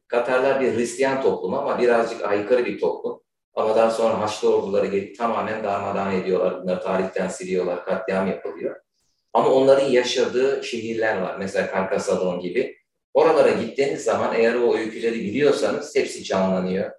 Katarlar 0.08 0.62
bir 0.62 0.75
Hristiyan 0.75 1.22
toplum 1.22 1.54
ama 1.54 1.80
birazcık 1.82 2.24
aykırı 2.24 2.66
bir 2.66 2.80
toplum. 2.80 3.22
Ama 3.54 3.75
daha 3.75 3.92
sonra 3.92 4.22
Haçlı 4.22 4.56
orduları 4.56 4.86
gelip 4.86 5.18
tamamen 5.18 5.64
darmadağın 5.64 6.22
ediyorlar. 6.22 6.64
Bunları 6.64 6.82
tarihten 6.82 7.28
siliyorlar, 7.28 7.86
katliam 7.86 8.28
yapılıyor. 8.28 8.75
Ama 9.34 9.50
onların 9.50 9.88
yaşadığı 9.90 10.64
şehirler 10.64 11.22
var. 11.22 11.36
Mesela 11.40 11.72
Karkasadon 11.72 12.40
gibi. 12.40 12.78
Oralara 13.15 13.51
gittiğiniz 13.51 14.03
zaman 14.03 14.36
eğer 14.36 14.55
o 14.55 14.77
öyküleri 14.77 15.15
biliyorsanız 15.15 15.95
hepsi 15.95 16.24
canlanıyor. 16.24 16.91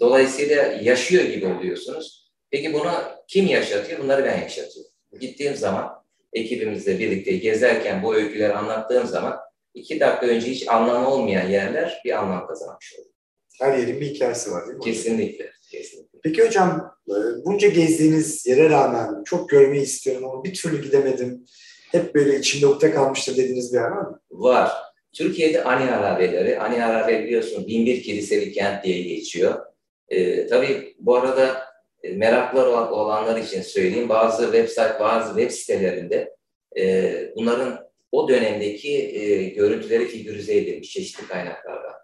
Dolayısıyla 0.00 0.62
yaşıyor 0.64 1.24
gibi 1.24 1.46
oluyorsunuz. 1.46 2.32
Peki 2.50 2.74
bunu 2.74 2.92
kim 3.28 3.46
yaşatıyor? 3.46 4.02
Bunları 4.02 4.24
ben 4.24 4.40
yaşatıyorum. 4.40 4.92
Gittiğim 5.20 5.56
zaman 5.56 5.90
ekibimizle 6.32 6.98
birlikte 6.98 7.36
gezerken 7.36 8.02
bu 8.02 8.14
öyküleri 8.14 8.52
anlattığım 8.52 9.06
zaman 9.06 9.38
iki 9.74 10.00
dakika 10.00 10.26
önce 10.26 10.46
hiç 10.46 10.68
anlamı 10.68 11.10
olmayan 11.10 11.48
yerler 11.48 12.00
bir 12.04 12.18
anlam 12.18 12.46
kazanmış 12.46 12.94
oluyor. 12.94 13.14
Her 13.60 13.78
yerin 13.78 14.00
bir 14.00 14.06
hikayesi 14.06 14.50
var 14.50 14.66
değil 14.66 14.78
mi? 14.78 14.84
Kesinlikle. 14.84 15.50
kesinlikle. 15.70 16.18
Peki 16.22 16.46
hocam 16.46 16.94
e, 17.08 17.14
bunca 17.44 17.68
gezdiğiniz 17.68 18.46
yere 18.46 18.70
rağmen 18.70 19.24
çok 19.24 19.48
görmeyi 19.48 19.82
istiyorum 19.82 20.30
ama 20.30 20.44
bir 20.44 20.54
türlü 20.54 20.82
gidemedim. 20.82 21.44
Hep 21.92 22.14
böyle 22.14 22.38
içimde 22.38 22.66
ukde 22.66 22.90
kalmıştır 22.90 23.36
dediğiniz 23.36 23.72
bir 23.72 23.78
yer 23.78 23.90
var 23.90 24.02
mı? 24.02 24.20
Var. 24.30 24.89
Türkiye'de 25.12 25.64
Ani 25.64 25.84
Harabeleri, 25.84 26.60
Ani 26.60 26.78
Harabe 26.78 27.24
biliyorsun 27.24 27.66
binbir 27.66 28.02
kiliseli 28.02 28.52
kent 28.52 28.84
diye 28.84 29.02
geçiyor. 29.02 29.66
Ee, 30.08 30.46
tabii 30.46 30.94
bu 30.98 31.16
arada 31.16 31.62
e, 32.02 32.12
meraklar 32.12 32.66
olanlar 32.66 33.36
için 33.36 33.62
söyleyeyim 33.62 34.08
bazı 34.08 34.42
website, 34.42 35.00
bazı 35.00 35.40
web 35.40 35.50
sitelerinde 35.50 36.36
e, 36.78 37.14
bunların 37.36 37.90
o 38.12 38.28
dönemdeki 38.28 39.18
e, 39.20 39.48
görüntüleri 39.48 40.06
figürize 40.06 40.56
edilmiş 40.56 40.90
çeşitli 40.90 41.28
kaynaklardan. 41.28 41.94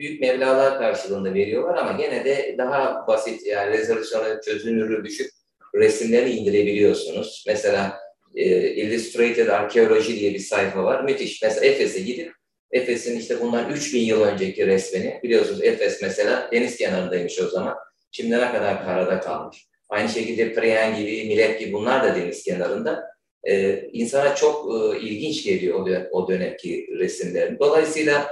Büyük 0.00 0.20
mevlalar 0.20 0.78
karşılığında 0.78 1.34
veriyorlar 1.34 1.76
ama 1.76 1.92
gene 1.92 2.24
de 2.24 2.54
daha 2.58 3.06
basit 3.06 3.46
yani 3.46 3.70
rezolüsyonu 3.70 4.40
çözünürlüğü 4.44 5.04
düşük 5.04 5.30
resimleri 5.74 6.30
indirebiliyorsunuz. 6.30 7.44
Mesela 7.46 7.98
e, 8.36 8.70
Illustrated 8.70 9.48
Archaeology 9.48 10.12
diye 10.20 10.34
bir 10.34 10.38
sayfa 10.38 10.84
var. 10.84 11.04
Müthiş. 11.04 11.42
Mesela 11.42 11.66
Efes'e 11.66 12.00
gidip 12.00 12.32
Efes'in 12.70 13.18
işte 13.18 13.40
bundan 13.40 13.70
3000 13.70 14.00
yıl 14.00 14.22
önceki 14.22 14.66
resmini 14.66 15.20
biliyorsunuz 15.22 15.62
Efes 15.62 16.02
mesela 16.02 16.48
deniz 16.52 16.76
kenarındaymış 16.76 17.40
o 17.40 17.48
zaman. 17.48 17.76
Şimdi 18.12 18.30
ne 18.30 18.52
kadar 18.52 18.84
karada 18.84 19.20
kalmış. 19.20 19.66
Aynı 19.88 20.08
şekilde 20.08 20.52
Priyan 20.52 20.96
gibi, 20.96 21.24
Milet 21.24 21.60
gibi 21.60 21.72
bunlar 21.72 22.04
da 22.04 22.16
deniz 22.16 22.44
kenarında. 22.44 23.04
Ee, 23.44 23.88
insana 23.92 24.34
çok 24.34 24.74
e, 24.74 25.00
ilginç 25.00 25.44
geliyor 25.44 26.06
o, 26.12 26.18
o 26.18 26.28
dönemki 26.28 26.86
resimlerin. 26.98 27.58
Dolayısıyla 27.58 28.30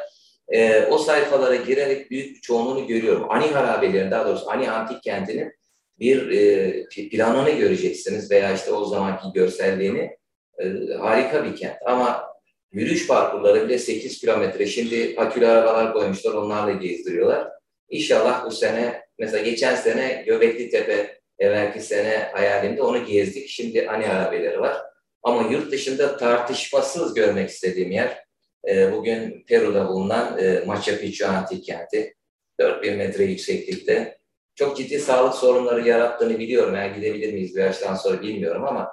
e, 0.49 0.83
o 0.83 0.99
sayfalara 0.99 1.57
girerek 1.57 2.11
büyük 2.11 2.37
bir 2.37 2.41
çoğunluğunu 2.41 2.87
görüyorum. 2.87 3.27
Ani 3.31 3.47
harabelerin, 3.47 4.11
daha 4.11 4.27
doğrusu 4.27 4.51
Ani 4.51 4.71
antik 4.71 5.03
kentinin 5.03 5.53
bir 5.99 6.31
e, 6.31 7.09
planını 7.09 7.51
göreceksiniz 7.51 8.31
veya 8.31 8.55
işte 8.55 8.73
o 8.73 8.85
zamanki 8.85 9.33
görselliğini 9.35 10.17
e, 10.59 10.95
harika 11.01 11.45
bir 11.45 11.57
kent. 11.57 11.77
Ama 11.87 12.25
yürüyüş 12.73 13.07
parkurları 13.07 13.65
bile 13.65 13.79
8 13.79 14.21
kilometre. 14.21 14.67
Şimdi 14.67 15.15
akülü 15.17 15.47
arabalar 15.47 15.93
koymuşlar, 15.93 16.33
onlarla 16.33 16.73
gezdiriyorlar. 16.73 17.49
İnşallah 17.89 18.47
bu 18.47 18.51
sene, 18.51 19.03
mesela 19.19 19.45
geçen 19.45 19.75
sene 19.75 20.23
Göbekli 20.27 20.71
Tepe, 20.71 21.21
evvelki 21.39 21.81
sene 21.81 22.29
hayalimde 22.33 22.83
onu 22.83 23.07
gezdik. 23.07 23.49
Şimdi 23.49 23.89
ani 23.89 24.07
arabeleri 24.07 24.61
var. 24.61 24.77
Ama 25.23 25.53
yurt 25.53 25.73
dışında 25.73 26.17
tartışmasız 26.17 27.15
görmek 27.15 27.51
istediğim 27.51 27.91
yer, 27.91 28.25
e, 28.69 28.93
bugün 28.93 29.45
Peru'da 29.49 29.89
bulunan 29.89 30.39
e, 30.39 30.63
Machu 30.67 30.99
Picchu 30.99 31.29
Antik 31.29 31.65
Kenti. 31.65 32.15
4000 32.61 32.97
metre 32.97 33.25
yükseklikte 33.25 34.19
çok 34.55 34.77
ciddi 34.77 34.99
sağlık 34.99 35.35
sorunları 35.35 35.89
yarattığını 35.89 36.39
biliyorum. 36.39 36.75
Eğer 36.75 36.91
gidebilir 36.91 37.33
miyiz 37.33 37.57
bir 37.57 37.61
yaştan 37.61 37.95
sonra 37.95 38.23
bilmiyorum 38.23 38.65
ama 38.65 38.91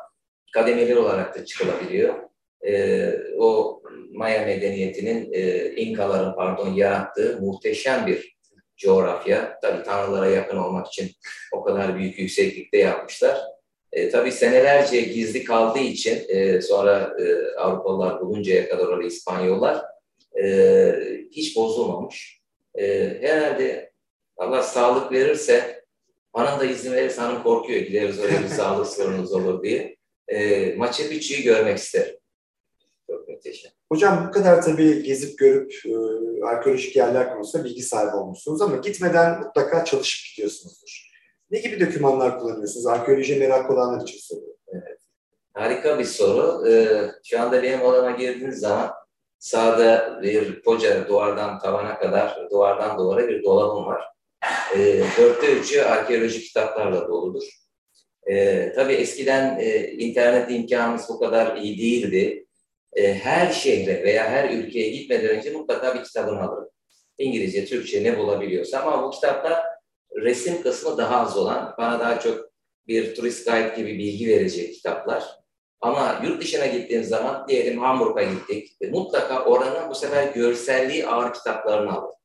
kademeli 0.54 0.98
olarak 0.98 1.36
da 1.36 1.46
çıkılabiliyor. 1.46 2.16
Ee, 2.68 3.14
o 3.38 3.82
Maya 4.12 4.46
medeniyetinin, 4.46 5.34
e, 5.34 5.72
İnkaların 5.76 6.36
pardon 6.36 6.74
yarattığı 6.74 7.38
muhteşem 7.42 8.08
bir 8.08 8.38
coğrafya. 8.78 9.60
Tabii 9.62 9.84
tanrılara 9.84 10.28
yakın 10.28 10.58
olmak 10.58 10.88
için 10.88 11.12
o 11.54 11.64
kadar 11.64 11.98
büyük 11.98 12.20
yükseklikte 12.20 12.78
yapmışlar. 12.78 13.38
E, 13.92 14.10
tabii 14.10 14.32
senelerce 14.32 15.02
gizli 15.02 15.44
kaldığı 15.44 15.80
için 15.80 16.24
e, 16.28 16.62
sonra 16.62 17.14
e, 17.20 17.56
Avrupalılar 17.60 18.22
buluncaya 18.22 18.70
kadar 18.70 18.86
orada 18.86 19.08
İspanyollar 19.08 19.82
e, 20.44 20.94
hiç 21.32 21.56
bozulmamış. 21.56 22.42
E, 22.76 23.18
herhalde 23.22 23.91
Allah 24.42 24.64
sağlık 24.64 25.12
verirse, 25.12 25.84
hanım 26.34 26.60
da 26.60 26.66
izin 26.66 26.92
verirse 26.92 27.22
hanım 27.22 27.44
korkuyor 27.44 27.80
gideriz 27.80 28.20
oraya 28.20 28.44
bir 28.44 28.48
sağlık 28.48 28.88
sorunumuz 28.96 29.34
olur 29.34 29.64
diye. 29.64 29.98
E, 30.28 30.76
Machu 30.76 31.04
görmek 31.44 31.78
isterim. 31.78 32.16
Çok 33.10 33.30
muhteşem. 33.30 33.72
Hocam 33.92 34.28
bu 34.28 34.32
kadar 34.32 34.62
tabii 34.62 35.04
gezip 35.04 35.40
görüp 35.40 35.74
e, 35.86 35.94
arkeolojik 36.46 36.96
yerler 36.96 37.34
konusunda 37.34 37.66
bilgi 37.66 37.82
sahibi 37.84 38.16
olmuşsunuz 38.16 38.62
ama 38.62 38.78
gitmeden 38.78 39.40
mutlaka 39.40 39.86
çalışıp 39.86 40.36
gidiyorsunuzdur. 40.36 41.12
Ne 41.52 41.60
gibi 41.60 41.80
dokümanlar 41.80 42.40
kullanıyorsunuz? 42.40 42.88
Arkeoloji 42.88 43.36
merak 43.36 43.72
olanlar 43.72 44.02
için 44.02 44.20
soruyorum. 44.20 44.60
Evet. 44.74 45.00
Harika 45.54 46.00
bir 46.00 46.06
soru. 46.06 46.70
Ee, 46.70 47.12
şu 47.24 47.42
anda 47.42 47.64
benim 47.64 47.82
odama 47.82 48.12
girdiğiniz 48.12 48.60
zaman 48.60 48.92
sağda 49.40 50.20
bir 50.24 50.62
koca 50.62 51.08
duvardan 51.08 51.60
tavana 51.60 52.00
kadar, 52.00 52.48
duvardan 52.52 52.98
duvara 52.98 53.28
bir 53.28 53.44
dolabım 53.44 53.86
var 53.86 54.12
e, 54.76 55.04
dörtte 55.18 55.52
üçü 55.52 55.82
arkeoloji 55.82 56.42
kitaplarla 56.42 57.08
doludur. 57.08 57.44
E, 58.30 58.74
tabii 58.76 58.94
eskiden 58.94 59.60
e, 59.60 59.92
internet 59.92 60.52
imkanımız 60.52 61.10
bu 61.10 61.20
kadar 61.20 61.56
iyi 61.58 61.78
değildi. 61.78 62.46
E, 62.94 63.14
her 63.14 63.52
şehre 63.52 64.04
veya 64.04 64.30
her 64.30 64.50
ülkeye 64.50 64.90
gitmeden 64.90 65.30
önce 65.30 65.52
mutlaka 65.52 65.96
bir 65.96 66.04
kitabını 66.04 66.42
alırım. 66.42 66.70
İngilizce, 67.18 67.66
Türkçe 67.66 68.04
ne 68.04 68.18
bulabiliyorsam 68.18 68.88
ama 68.88 69.08
bu 69.08 69.12
kitapta 69.12 69.64
resim 70.16 70.62
kısmı 70.62 70.98
daha 70.98 71.20
az 71.20 71.38
olan, 71.38 71.76
bana 71.78 72.00
daha 72.00 72.20
çok 72.20 72.52
bir 72.88 73.16
turist 73.16 73.46
guide 73.46 73.74
gibi 73.78 73.98
bilgi 73.98 74.28
verecek 74.28 74.74
kitaplar. 74.74 75.24
Ama 75.82 76.22
yurt 76.24 76.42
dışına 76.42 76.66
gittiğim 76.66 77.04
zaman 77.04 77.48
diyelim 77.48 77.80
Hamburg'a 77.80 78.24
gittik. 78.24 78.78
E, 78.82 78.88
mutlaka 78.88 79.46
oranın 79.46 79.90
bu 79.90 79.96
sefer 79.96 80.34
görselliği 80.34 81.08
ağır 81.08 81.34
kitaplarını 81.34 81.92
alır. 81.92 82.16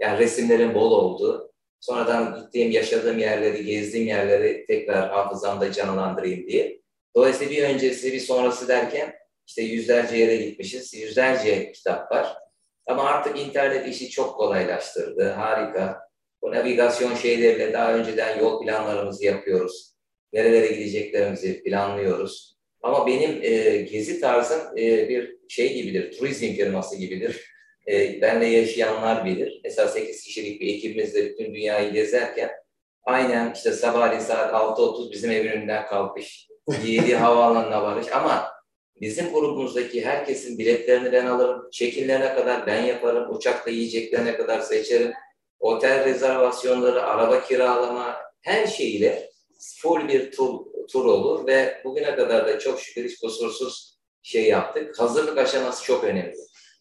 Yani 0.00 0.18
resimlerin 0.18 0.74
bol 0.74 0.90
olduğu, 0.90 1.53
Sonradan 1.80 2.40
gittiğim, 2.40 2.70
yaşadığım 2.70 3.18
yerleri, 3.18 3.64
gezdiğim 3.64 4.06
yerleri 4.06 4.64
tekrar 4.66 5.10
hafızamda 5.10 5.72
canlandırayım 5.72 6.46
diye. 6.46 6.80
Dolayısıyla 7.16 7.52
bir 7.52 7.62
öncesi, 7.62 8.12
bir 8.12 8.20
sonrası 8.20 8.68
derken 8.68 9.14
işte 9.46 9.62
yüzlerce 9.62 10.16
yere 10.16 10.36
gitmişiz, 10.36 10.94
yüzlerce 10.94 11.72
kitap 11.72 12.12
var. 12.12 12.36
Ama 12.86 13.04
artık 13.04 13.38
internet 13.38 13.88
işi 13.88 14.10
çok 14.10 14.36
kolaylaştırdı, 14.36 15.30
harika. 15.30 16.00
Bu 16.42 16.50
navigasyon 16.52 17.14
şeyleriyle 17.14 17.72
daha 17.72 17.94
önceden 17.94 18.38
yol 18.38 18.62
planlarımızı 18.64 19.24
yapıyoruz. 19.24 19.94
Nerelere 20.32 20.66
gideceklerimizi 20.66 21.62
planlıyoruz. 21.62 22.54
Ama 22.82 23.06
benim 23.06 23.42
e, 23.42 23.76
gezi 23.76 24.20
tarzım 24.20 24.78
e, 24.78 25.08
bir 25.08 25.36
şey 25.48 25.74
gibidir, 25.74 26.18
turizm 26.18 26.46
firması 26.46 26.96
gibidir. 26.96 27.53
E, 27.88 28.20
benle 28.20 28.46
yaşayanlar 28.46 29.24
bilir. 29.24 29.60
Mesela 29.64 29.88
8 29.88 30.22
kişilik 30.22 30.60
bir 30.60 30.74
ekibimizle 30.74 31.24
bütün 31.24 31.54
dünyayı 31.54 31.92
gezerken 31.92 32.50
aynen 33.04 33.52
işte 33.54 33.72
sabahleyin 33.72 34.22
saat 34.22 34.54
6.30 34.54 35.12
bizim 35.12 35.30
evin 35.30 35.50
önünden 35.50 35.86
kalkış, 35.86 36.48
7 36.84 37.14
havaalanına 37.16 37.82
varış 37.82 38.12
ama 38.12 38.52
bizim 39.00 39.32
grubumuzdaki 39.32 40.04
herkesin 40.04 40.58
biletlerini 40.58 41.12
ben 41.12 41.26
alırım, 41.26 41.70
çekimlerine 41.72 42.34
kadar 42.34 42.66
ben 42.66 42.82
yaparım, 42.82 43.34
uçakta 43.36 43.70
yiyeceklerine 43.70 44.36
kadar 44.36 44.60
seçerim, 44.60 45.12
otel 45.60 46.04
rezervasyonları, 46.04 47.02
araba 47.02 47.44
kiralama, 47.44 48.16
her 48.42 48.66
şeyiyle 48.66 49.30
full 49.76 50.08
bir 50.08 50.32
tur, 50.32 50.60
tur 50.92 51.04
olur 51.04 51.46
ve 51.46 51.80
bugüne 51.84 52.16
kadar 52.16 52.46
da 52.46 52.58
çok 52.58 52.80
şükür 52.80 53.08
hiç 53.08 53.20
kusursuz 53.20 53.98
şey 54.22 54.48
yaptık. 54.48 55.00
Hazırlık 55.00 55.38
aşaması 55.38 55.84
çok 55.84 56.04
önemli. 56.04 56.36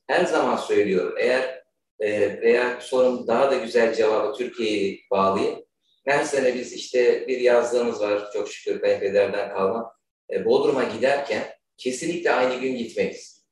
Her 0.07 0.25
zaman 0.25 0.57
söylüyorum 0.57 1.15
eğer 1.19 1.63
e, 1.99 2.41
veya 2.41 2.81
sorun 2.81 3.27
daha 3.27 3.51
da 3.51 3.55
güzel 3.55 3.95
cevabı 3.95 4.37
Türkiye'ye 4.37 4.99
bağlayayım. 5.11 5.63
Her 6.05 6.23
sene 6.23 6.55
biz 6.55 6.73
işte 6.73 7.27
bir 7.27 7.39
yazlığımız 7.39 8.01
var 8.01 8.31
çok 8.33 8.49
şükür 8.49 8.81
kayınpederden 8.81 9.49
kalma. 9.49 9.93
E, 10.33 10.45
Bodrum'a 10.45 10.83
giderken 10.83 11.43
kesinlikle 11.77 12.31
aynı 12.31 12.61
gün 12.61 12.75
gitmeyiz. 12.75 13.45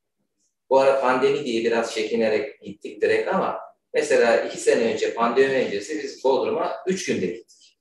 Bu 0.70 0.80
ara 0.80 1.00
pandemi 1.00 1.44
diye 1.44 1.64
biraz 1.64 1.94
çekinerek 1.94 2.60
gittik 2.60 3.02
direkt 3.02 3.28
ama 3.28 3.58
mesela 3.94 4.36
iki 4.36 4.58
sene 4.58 4.92
önce 4.92 5.14
pandemi 5.14 5.54
öncesi 5.54 6.02
biz 6.02 6.24
Bodrum'a 6.24 6.76
üç 6.86 7.06
günde 7.06 7.26
gittik. 7.26 7.78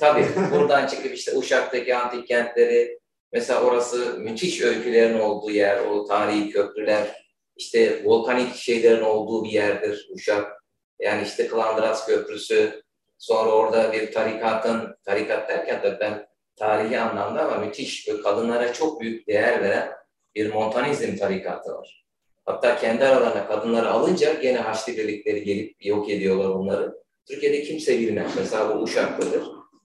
Tabii 0.00 0.26
buradan 0.52 0.86
çıkıp 0.86 1.14
işte 1.14 1.36
Uşak'taki 1.36 1.96
antik 1.96 2.28
kentleri 2.28 2.98
mesela 3.32 3.62
orası 3.62 4.18
müthiş 4.18 4.62
öykülerin 4.62 5.18
olduğu 5.18 5.50
yer, 5.50 5.78
o 5.78 6.04
tarihi 6.04 6.50
köprüler, 6.50 7.29
işte 7.60 8.02
volkanik 8.04 8.54
şeylerin 8.54 9.02
olduğu 9.02 9.44
bir 9.44 9.50
yerdir 9.50 10.08
Uşak. 10.10 10.64
Yani 11.00 11.22
işte 11.26 11.48
Klandras 11.48 12.06
Köprüsü, 12.06 12.82
sonra 13.18 13.50
orada 13.50 13.92
bir 13.92 14.12
tarikatın, 14.12 14.96
tarikat 15.04 15.48
derken 15.48 15.82
de 15.82 15.98
ben 16.00 16.26
tarihi 16.56 17.00
anlamda 17.00 17.42
ama 17.42 17.64
müthiş 17.64 18.08
kadınlara 18.24 18.72
çok 18.72 19.00
büyük 19.00 19.28
değer 19.28 19.62
veren 19.62 19.92
bir 20.34 20.52
Montanizm 20.52 21.16
tarikatı 21.16 21.72
var. 21.72 22.06
Hatta 22.44 22.76
kendi 22.76 23.04
aralarına 23.04 23.46
kadınları 23.46 23.90
alınca 23.90 24.32
gene 24.32 24.58
Haçlı 24.58 24.92
birlikleri 24.92 25.44
gelip 25.44 25.86
yok 25.86 26.10
ediyorlar 26.10 26.48
onları. 26.48 26.94
Türkiye'de 27.28 27.62
kimse 27.62 27.98
bilmez. 27.98 28.32
Mesela 28.36 28.74
bu 28.74 28.82
Uşaklıdır. 28.82 29.44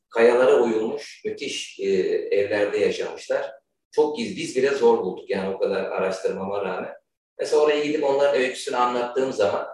Kayalara 0.10 0.62
uyulmuş 0.64 1.22
müthiş 1.26 1.80
e, 1.80 1.86
evlerde 2.32 2.78
yaşamışlar. 2.78 3.52
Çok 3.92 4.18
gizli. 4.18 4.38
Biz 4.38 4.56
bile 4.56 4.70
zor 4.70 4.98
bulduk 4.98 5.30
yani 5.30 5.56
o 5.56 5.60
kadar 5.60 5.84
araştırmama 5.84 6.66
rağmen. 6.66 7.05
Mesela 7.40 7.62
oraya 7.62 7.84
gidip 7.84 8.04
onların 8.04 8.42
öyküsünü 8.42 8.76
anlattığım 8.76 9.34
zaman 9.34 9.68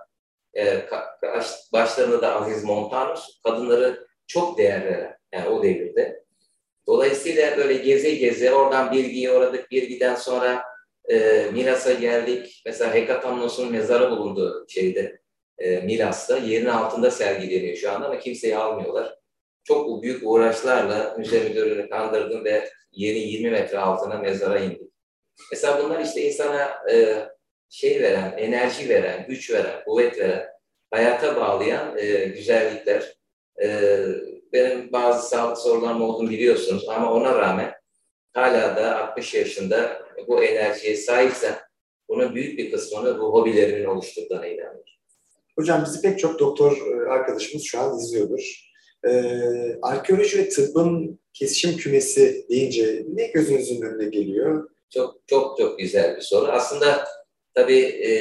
e, 0.58 0.86
başlarında 1.74 2.22
da 2.22 2.36
Aziz 2.36 2.64
Montanus 2.64 3.42
kadınları 3.44 4.08
çok 4.28 4.58
değer 4.58 5.16
yani 5.34 5.50
o 5.50 5.64
devirde. 5.64 6.24
Dolayısıyla 6.88 7.58
böyle 7.58 7.74
geze 7.74 8.12
geze 8.12 8.54
oradan 8.54 8.92
bilgiyi 8.92 9.32
uğradık. 9.32 9.72
Bilgiden 9.72 10.16
sonra 10.16 10.64
e, 11.10 11.46
Milas'a 11.54 11.94
geldik. 11.94 12.62
Mesela 12.66 12.94
Hekatamnos'un 12.94 13.72
mezarı 13.72 14.12
bulundu 14.12 14.66
şeyde 14.70 15.20
e, 15.58 15.80
Milas'ta. 15.80 16.38
Yerin 16.38 16.66
altında 16.66 17.12
sergileniyor 17.12 17.76
şu 17.78 17.92
anda 17.92 18.06
ama 18.06 18.20
kimseyi 18.20 18.58
almıyorlar. 18.58 19.16
Çok 19.64 20.04
büyük 20.04 20.22
uğraşlarla 20.24 21.16
müze 21.18 21.40
müdürünü 21.40 21.90
kandırdım 21.90 22.46
ve 22.46 22.70
yerin 22.92 23.28
20 23.28 23.50
metre 23.50 23.78
altına 23.78 24.18
mezara 24.18 24.60
indik. 24.60 24.92
Mesela 25.52 25.84
bunlar 25.84 26.00
işte 26.00 26.22
insana 26.22 26.70
e, 26.92 27.26
şey 27.72 28.02
veren, 28.02 28.38
enerji 28.38 28.90
veren, 28.90 29.26
güç 29.28 29.52
veren, 29.52 29.84
kuvvet 29.86 30.20
veren, 30.20 30.48
hayata 30.92 31.36
bağlayan 31.36 31.98
e, 31.98 32.26
güzellikler. 32.26 33.18
E, 33.64 33.98
benim 34.54 34.92
bazı 34.92 35.30
sağlık 35.30 35.58
sorularım 35.58 36.02
olduğunu 36.02 36.30
biliyorsunuz 36.30 36.90
ama 36.90 37.14
ona 37.14 37.38
rağmen 37.40 37.74
hala 38.34 38.76
da 38.76 39.08
60 39.08 39.34
yaşında 39.34 40.02
bu 40.28 40.44
enerjiye 40.44 40.96
sahipsem 40.96 41.60
bunun 42.10 42.36
büyük 42.36 42.60
bir 42.60 42.72
kısmını 42.72 43.20
bu 43.20 43.34
hobilerimin 43.34 43.86
oluşturduğuna 43.86 44.48
inanıyorum. 44.48 44.82
Hocam 45.58 45.84
bizi 45.86 46.02
pek 46.02 46.20
çok 46.20 46.40
doktor 46.40 46.78
e, 46.78 47.10
arkadaşımız 47.10 47.64
şu 47.64 47.80
an 47.80 47.98
izliyordur. 47.98 48.72
Ee, 49.08 49.42
arkeoloji 49.82 50.38
ve 50.38 50.50
tıbbın 50.50 51.20
kesişim 51.34 51.78
kümesi 51.78 52.46
deyince 52.50 53.06
ne 53.14 53.28
gözünüzün 53.28 53.82
önüne 53.82 54.10
geliyor? 54.10 54.70
Çok 54.90 55.28
çok 55.28 55.58
çok 55.58 55.80
güzel 55.80 56.16
bir 56.16 56.22
soru. 56.22 56.52
Aslında 56.52 57.08
tabii 57.54 57.82
e, 57.82 58.12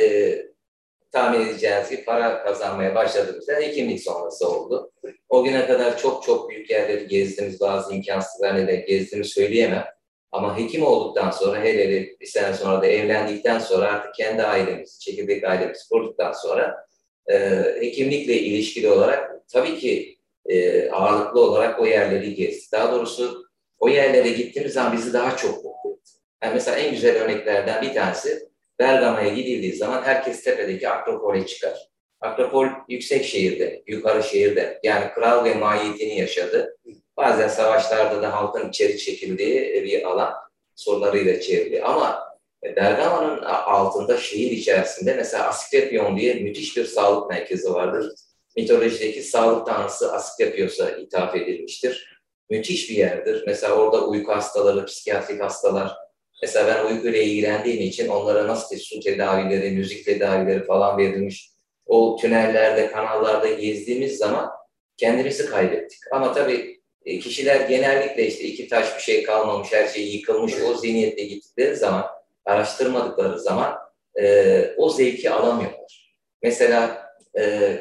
tahmin 1.12 1.46
edeceğiniz 1.46 1.90
gibi 1.90 2.04
para 2.04 2.44
kazanmaya 2.44 2.94
başladığımızda 2.94 3.54
hekimlik 3.54 4.02
sonrası 4.02 4.48
oldu. 4.48 4.92
O 5.28 5.44
güne 5.44 5.66
kadar 5.66 5.98
çok 5.98 6.22
çok 6.22 6.50
büyük 6.50 6.70
yerleri 6.70 7.08
gezdiğimiz, 7.08 7.60
bazı 7.60 7.94
imkansızlarını 7.94 8.68
da 8.68 8.74
gezdiğimi 8.74 9.24
söyleyemem. 9.24 9.84
Ama 10.32 10.58
hekim 10.58 10.82
olduktan 10.82 11.30
sonra, 11.30 11.62
hele 11.62 11.84
hele 11.84 12.20
bir 12.20 12.26
sene 12.26 12.54
sonra 12.54 12.82
da 12.82 12.86
evlendikten 12.86 13.58
sonra 13.58 13.92
artık 13.92 14.14
kendi 14.14 14.42
ailemiz, 14.42 15.00
çekirdek 15.00 15.44
ailemiz 15.44 15.88
kurduktan 15.88 16.32
sonra 16.32 16.86
e, 17.30 17.36
hekimlikle 17.80 18.34
ilişkili 18.34 18.88
olarak 18.88 19.48
tabii 19.48 19.78
ki 19.78 20.18
e, 20.46 20.90
ağırlıklı 20.90 21.40
olarak 21.40 21.80
o 21.80 21.86
yerleri 21.86 22.34
gezdik. 22.34 22.72
Daha 22.72 22.92
doğrusu 22.92 23.44
o 23.78 23.88
yerlere 23.88 24.28
gittiğimiz 24.28 24.72
zaman 24.72 24.92
bizi 24.92 25.12
daha 25.12 25.36
çok 25.36 25.64
mutlu 25.64 25.90
etti. 25.92 26.10
Yani 26.42 26.54
mesela 26.54 26.76
en 26.76 26.90
güzel 26.90 27.16
örneklerden 27.16 27.82
bir 27.82 27.94
tanesi 27.94 28.49
Bergama'ya 28.80 29.28
gidildiği 29.28 29.72
zaman 29.72 30.02
herkes 30.02 30.44
tepedeki 30.44 30.88
Akropol'e 30.88 31.46
çıkar. 31.46 31.90
Akropol 32.20 32.66
yüksek 32.88 33.24
şehirde, 33.24 33.82
yukarı 33.86 34.22
şehirde. 34.22 34.80
Yani 34.82 35.12
kral 35.14 35.44
ve 35.44 35.54
mahiyetini 35.54 36.18
yaşadı. 36.18 36.76
Bazen 37.16 37.48
savaşlarda 37.48 38.22
da 38.22 38.32
halkın 38.32 38.68
içeri 38.68 38.98
çekildiği 38.98 39.84
bir 39.84 40.02
alan 40.02 40.34
sorularıyla 40.74 41.40
çevrili. 41.40 41.82
Ama 41.82 42.30
Bergama'nın 42.76 43.42
altında 43.42 44.16
şehir 44.16 44.50
içerisinde 44.50 45.14
mesela 45.14 45.48
Asklepion 45.48 46.16
diye 46.16 46.34
müthiş 46.34 46.76
bir 46.76 46.84
sağlık 46.84 47.30
merkezi 47.30 47.74
vardır. 47.74 48.14
Mitolojideki 48.56 49.22
sağlık 49.22 49.66
tanrısı 49.66 50.12
Asklepios'a 50.12 50.90
ithaf 50.90 51.36
edilmiştir. 51.36 52.20
Müthiş 52.50 52.90
bir 52.90 52.96
yerdir. 52.96 53.44
Mesela 53.46 53.74
orada 53.74 54.06
uyku 54.06 54.32
hastaları, 54.32 54.84
psikiyatrik 54.86 55.42
hastalar, 55.42 55.96
Mesela 56.42 56.66
ben 56.66 56.94
uykuyla 56.94 57.18
ilgilendiğim 57.18 57.80
için 57.80 58.08
onlara 58.08 58.48
nasıl 58.48 58.76
su 58.76 59.00
tedavileri, 59.00 59.70
müzik 59.70 60.04
tedavileri 60.04 60.64
falan 60.64 60.98
verilmiş. 60.98 61.50
O 61.86 62.16
tünellerde, 62.20 62.90
kanallarda 62.90 63.48
gezdiğimiz 63.48 64.18
zaman 64.18 64.50
kendimizi 64.96 65.46
kaybettik. 65.46 65.98
Ama 66.12 66.32
tabii 66.32 66.80
e, 67.04 67.18
kişiler 67.18 67.60
genellikle 67.60 68.26
işte 68.26 68.44
iki 68.44 68.68
taş 68.68 68.96
bir 68.96 69.02
şey 69.02 69.22
kalmamış, 69.22 69.72
her 69.72 69.88
şey 69.88 70.08
yıkılmış 70.08 70.54
o 70.68 70.74
zihniyetle 70.74 71.24
gittikleri 71.24 71.76
zaman, 71.76 72.06
araştırmadıkları 72.44 73.40
zaman 73.40 73.78
e, 74.20 74.74
o 74.76 74.90
zevki 74.90 75.30
alamıyorlar. 75.30 76.14
Mesela 76.42 77.06
e, 77.38 77.74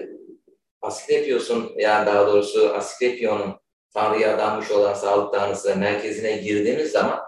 Asklepios'un 0.81 1.71
yani 1.77 2.05
daha 2.05 2.27
doğrusu 2.27 2.69
Asklepion'un 2.73 3.55
Tanrı'ya 3.93 4.35
adanmış 4.35 4.71
olan 4.71 4.93
sağlık 4.93 5.33
tanrısı 5.33 5.75
merkezine 5.75 6.37
girdiğimiz 6.37 6.91
zaman 6.91 7.19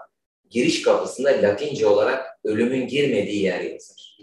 giriş 0.52 0.82
kapısında 0.82 1.28
Latince 1.28 1.86
olarak 1.86 2.38
ölümün 2.44 2.86
girmediği 2.86 3.42
yer 3.42 3.60
yazar. 3.60 4.18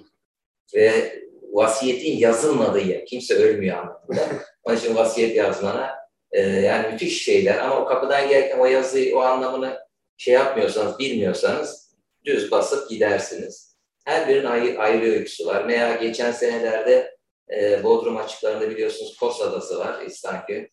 Ve 0.75 1.19
vasiyetin 1.51 2.17
yazılmadığı 2.17 2.81
yer. 2.81 3.05
Kimse 3.05 3.35
ölmüyor 3.35 3.77
anlamında. 3.77 4.27
Onun 4.63 4.77
için 4.77 4.95
vasiyet 4.95 5.35
yazmana 5.35 5.95
e, 6.31 6.41
yani 6.41 6.91
müthiş 6.91 7.23
şeyler 7.23 7.57
ama 7.57 7.81
o 7.81 7.85
kapıdan 7.85 8.29
gelirken 8.29 8.59
o 8.59 8.65
yazıyı, 8.65 9.17
o 9.17 9.19
anlamını 9.19 9.79
şey 10.17 10.33
yapmıyorsanız, 10.33 10.99
bilmiyorsanız 10.99 11.95
düz 12.25 12.51
basıp 12.51 12.89
gidersiniz. 12.89 13.77
Her 14.05 14.27
birinin 14.27 14.45
ayrı, 14.45 14.79
ayrı 14.79 15.05
öyküsü 15.05 15.45
var. 15.45 15.67
Veya 15.67 15.95
geçen 15.95 16.31
senelerde 16.31 17.17
e, 17.53 17.83
Bodrum 17.83 18.17
açıklarında 18.17 18.69
biliyorsunuz 18.69 19.17
Kos 19.19 19.41
Adası 19.41 19.79
var 19.79 20.01
İstanbul. 20.01 20.65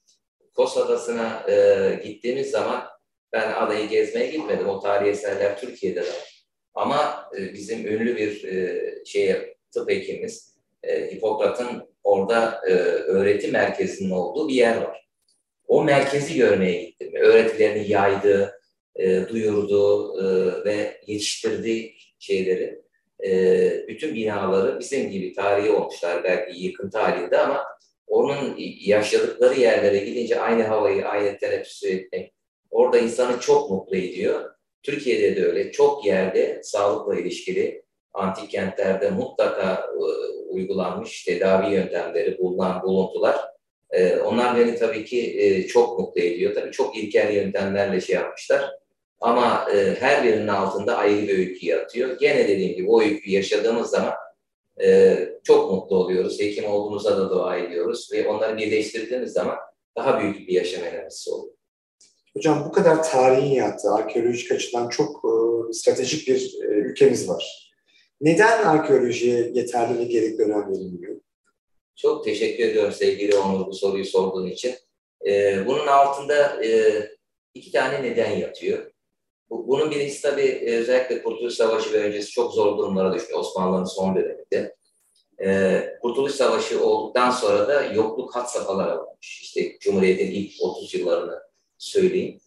Kos 0.55 0.77
Adası'na 0.77 1.51
e, 1.51 2.01
gittiğimiz 2.05 2.51
zaman 2.51 2.96
ben 3.33 3.53
adayı 3.53 3.89
gezmeye 3.89 4.31
gitmedim. 4.31 4.69
O 4.69 4.81
tarihi 4.81 5.11
eserler 5.11 5.61
Türkiye'de 5.61 6.01
de 6.01 6.09
var. 6.09 6.47
Ama 6.75 7.31
e, 7.39 7.53
bizim 7.53 7.87
ünlü 7.87 8.17
bir 8.17 8.45
e, 8.45 8.85
şeye, 9.05 9.57
tıp 9.71 9.91
hekimimiz 9.91 10.57
e, 10.83 11.11
Hipokrat'ın 11.11 11.89
orada 12.05 12.61
e, 12.69 12.73
öğreti 12.73 13.49
merkezinin 13.49 14.11
olduğu 14.11 14.49
bir 14.49 14.55
yer 14.55 14.77
var. 14.77 15.07
O 15.67 15.85
merkezi 15.85 16.37
görmeye 16.37 16.83
gittim. 16.85 17.13
Öğretilerini 17.15 17.91
yaydı, 17.91 18.61
e, 18.97 19.29
duyurdu 19.29 20.15
ve 20.65 21.01
yetiştirdiği 21.07 21.97
şeyleri. 22.19 22.87
Bütün 23.89 24.15
binaları 24.15 24.81
bizim 24.81 25.11
gibi 25.11 25.33
tarihi 25.33 25.71
olmuşlar 25.71 26.25
belki 26.25 26.61
yıkıntı 26.61 26.99
halinde 26.99 27.39
ama 27.39 27.65
onun 28.07 28.55
yaşadıkları 28.81 29.61
yerlere 29.61 29.99
gidince 29.99 30.41
aynı 30.41 30.63
havayı, 30.63 31.09
aynı 31.09 31.39
teneffüsü 31.39 31.89
etmek, 31.89 32.33
orada 32.77 32.99
insanı 32.99 33.41
çok 33.41 33.71
mutlu 33.71 33.97
ediyor. 33.97 34.51
Türkiye'de 34.83 35.37
de 35.37 35.47
öyle 35.47 35.73
çok 35.73 36.07
yerde 36.07 36.61
sağlıkla 36.63 37.21
ilişkili 37.21 37.83
antik 38.13 38.51
kentlerde 38.51 39.11
mutlaka 39.11 39.75
e, 39.75 40.03
uygulanmış 40.49 41.25
tedavi 41.25 41.75
yöntemleri 41.75 42.39
bulunan 42.39 42.83
buluntular. 42.83 43.37
E, 43.91 44.17
onlar 44.17 44.57
beni 44.57 44.77
tabii 44.77 45.05
ki 45.05 45.41
e, 45.41 45.67
çok 45.67 45.99
mutlu 45.99 46.21
ediyor. 46.21 46.55
Tabii 46.55 46.73
çok 46.73 46.97
ilkel 46.97 47.35
yöntemlerle 47.35 48.01
şey 48.01 48.17
yapmışlar. 48.17 48.71
Ama 49.21 49.69
her 50.01 50.25
birinin 50.25 50.49
altında 50.49 50.97
ayrı 50.97 51.23
bir 51.23 51.39
öykü 51.39 51.67
yatıyor. 51.67 52.19
Gene 52.19 52.49
dediğim 52.49 52.77
gibi 52.77 52.91
o 52.91 53.03
öyküyü 53.03 53.37
yaşadığımız 53.37 53.91
zaman 53.91 54.15
çok 55.45 55.71
mutlu 55.71 55.97
oluyoruz. 55.97 56.41
Hekim 56.41 56.65
olduğumuza 56.65 57.17
da 57.17 57.31
dua 57.31 57.57
ediyoruz 57.57 58.09
ve 58.13 58.29
onları 58.29 58.57
birleştirdiğimiz 58.57 59.33
zaman 59.33 59.57
daha 59.97 60.21
büyük 60.21 60.49
bir 60.49 60.53
yaşam 60.55 60.85
enerjisi 60.85 61.31
oluyor. 61.31 61.56
Hocam 62.37 62.65
bu 62.65 62.73
kadar 62.73 63.03
tarihin 63.03 63.55
yattığı, 63.55 63.91
arkeolojik 63.91 64.53
açıdan 64.53 64.89
çok 64.89 65.25
e, 65.25 65.73
stratejik 65.73 66.29
bir 66.29 66.55
e, 66.63 66.67
ülkemiz 66.67 67.29
var. 67.29 67.73
Neden 68.21 68.65
arkeolojiye 68.65 69.51
yeterli 69.55 69.99
ve 69.99 70.05
gerekli 70.05 70.45
önem 70.45 70.71
verilmiyor? 70.71 71.17
Çok 71.97 72.25
teşekkür 72.25 72.65
ediyorum 72.65 72.93
sevgili 72.93 73.37
Onur 73.37 73.67
bu 73.67 73.73
soruyu 73.73 74.05
sorduğun 74.05 74.47
için. 74.47 74.75
Ee, 75.27 75.67
bunun 75.67 75.87
altında 75.87 76.65
e, 76.65 77.01
iki 77.55 77.73
tane 77.73 78.03
neden 78.03 78.31
yatıyor. 78.31 78.91
Bu, 79.51 79.69
bunun 79.69 79.91
birincisi 79.91 80.23
tabii 80.23 80.43
e, 80.43 80.77
özellikle 80.77 81.23
Kurtuluş 81.23 81.55
Savaşı 81.55 81.93
ve 81.93 81.99
öncesi 81.99 82.31
çok 82.31 82.53
zor 82.53 82.79
durumlara 82.79 83.15
düştü 83.15 83.35
Osmanlı'nın 83.35 83.85
son 83.85 84.17
döneminde. 84.17 84.77
Ee, 85.43 85.89
Kurtuluş 86.03 86.33
Savaşı 86.33 86.85
olduktan 86.85 87.31
sonra 87.31 87.69
da 87.69 87.83
yokluk 87.85 88.37
hat 88.37 88.53
safhalara 88.53 89.01
olmuş. 89.03 89.43
İşte 89.43 89.79
Cumhuriyet'in 89.81 90.31
ilk 90.31 90.63
30 90.63 90.95
yıllarını 90.95 91.47
söyleyeyim. 91.79 92.41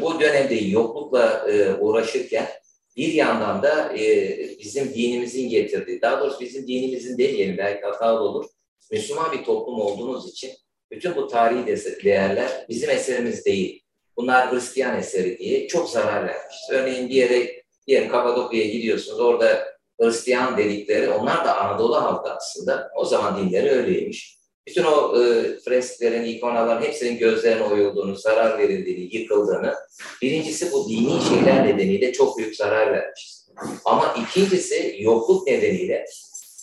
Bu 0.00 0.20
dönemde 0.20 0.54
yoklukla 0.54 1.46
e, 1.50 1.74
uğraşırken 1.74 2.48
bir 2.96 3.12
yandan 3.12 3.62
da 3.62 3.98
e, 3.98 4.38
bizim 4.58 4.94
dinimizin 4.94 5.48
getirdiği, 5.48 6.02
daha 6.02 6.20
doğrusu 6.20 6.40
bizim 6.40 6.66
dinimizin 6.66 7.18
demeyelim 7.18 7.58
belki 7.58 7.86
hatalı 7.86 8.20
olur, 8.20 8.44
Müslüman 8.90 9.32
bir 9.32 9.44
toplum 9.44 9.80
olduğumuz 9.80 10.28
için 10.28 10.50
bütün 10.90 11.16
bu 11.16 11.28
tarihi 11.28 11.66
değerler 12.04 12.66
bizim 12.68 12.90
eserimiz 12.90 13.44
değil. 13.44 13.84
Bunlar 14.16 14.52
Hristiyan 14.52 14.98
eseri 14.98 15.38
diye 15.38 15.68
çok 15.68 15.90
zarar 15.90 16.26
vermiş. 16.26 16.56
Örneğin 16.70 17.08
bir 17.08 17.14
yere, 17.14 17.62
diyelim 17.86 18.08
Kapadokya'ya 18.08 18.70
gidiyorsunuz, 18.70 19.20
orada 19.20 19.64
Hristiyan 20.00 20.58
dedikleri, 20.58 21.10
onlar 21.10 21.44
da 21.44 21.60
Anadolu 21.60 21.96
halkı 21.96 22.30
aslında. 22.30 22.90
O 22.96 23.04
zaman 23.04 23.38
dinleri 23.38 23.70
öyleymiş. 23.70 24.38
Bütün 24.66 24.84
o 24.84 25.22
e, 25.22 25.56
fresklerin, 25.58 26.24
ikonaların 26.24 26.82
hepsinin 26.82 27.18
gözlerine 27.18 27.64
oyulduğunu, 27.64 28.16
zarar 28.16 28.58
verildiğini, 28.58 29.16
yıkıldığını, 29.16 29.74
birincisi 30.22 30.72
bu 30.72 30.88
dini 30.88 31.22
şeyler 31.28 31.66
nedeniyle 31.66 32.12
çok 32.12 32.38
büyük 32.38 32.56
zarar 32.56 32.92
vermişiz. 32.92 33.48
Ama 33.84 34.14
ikincisi 34.22 34.96
yokluk 34.98 35.46
nedeniyle 35.46 36.04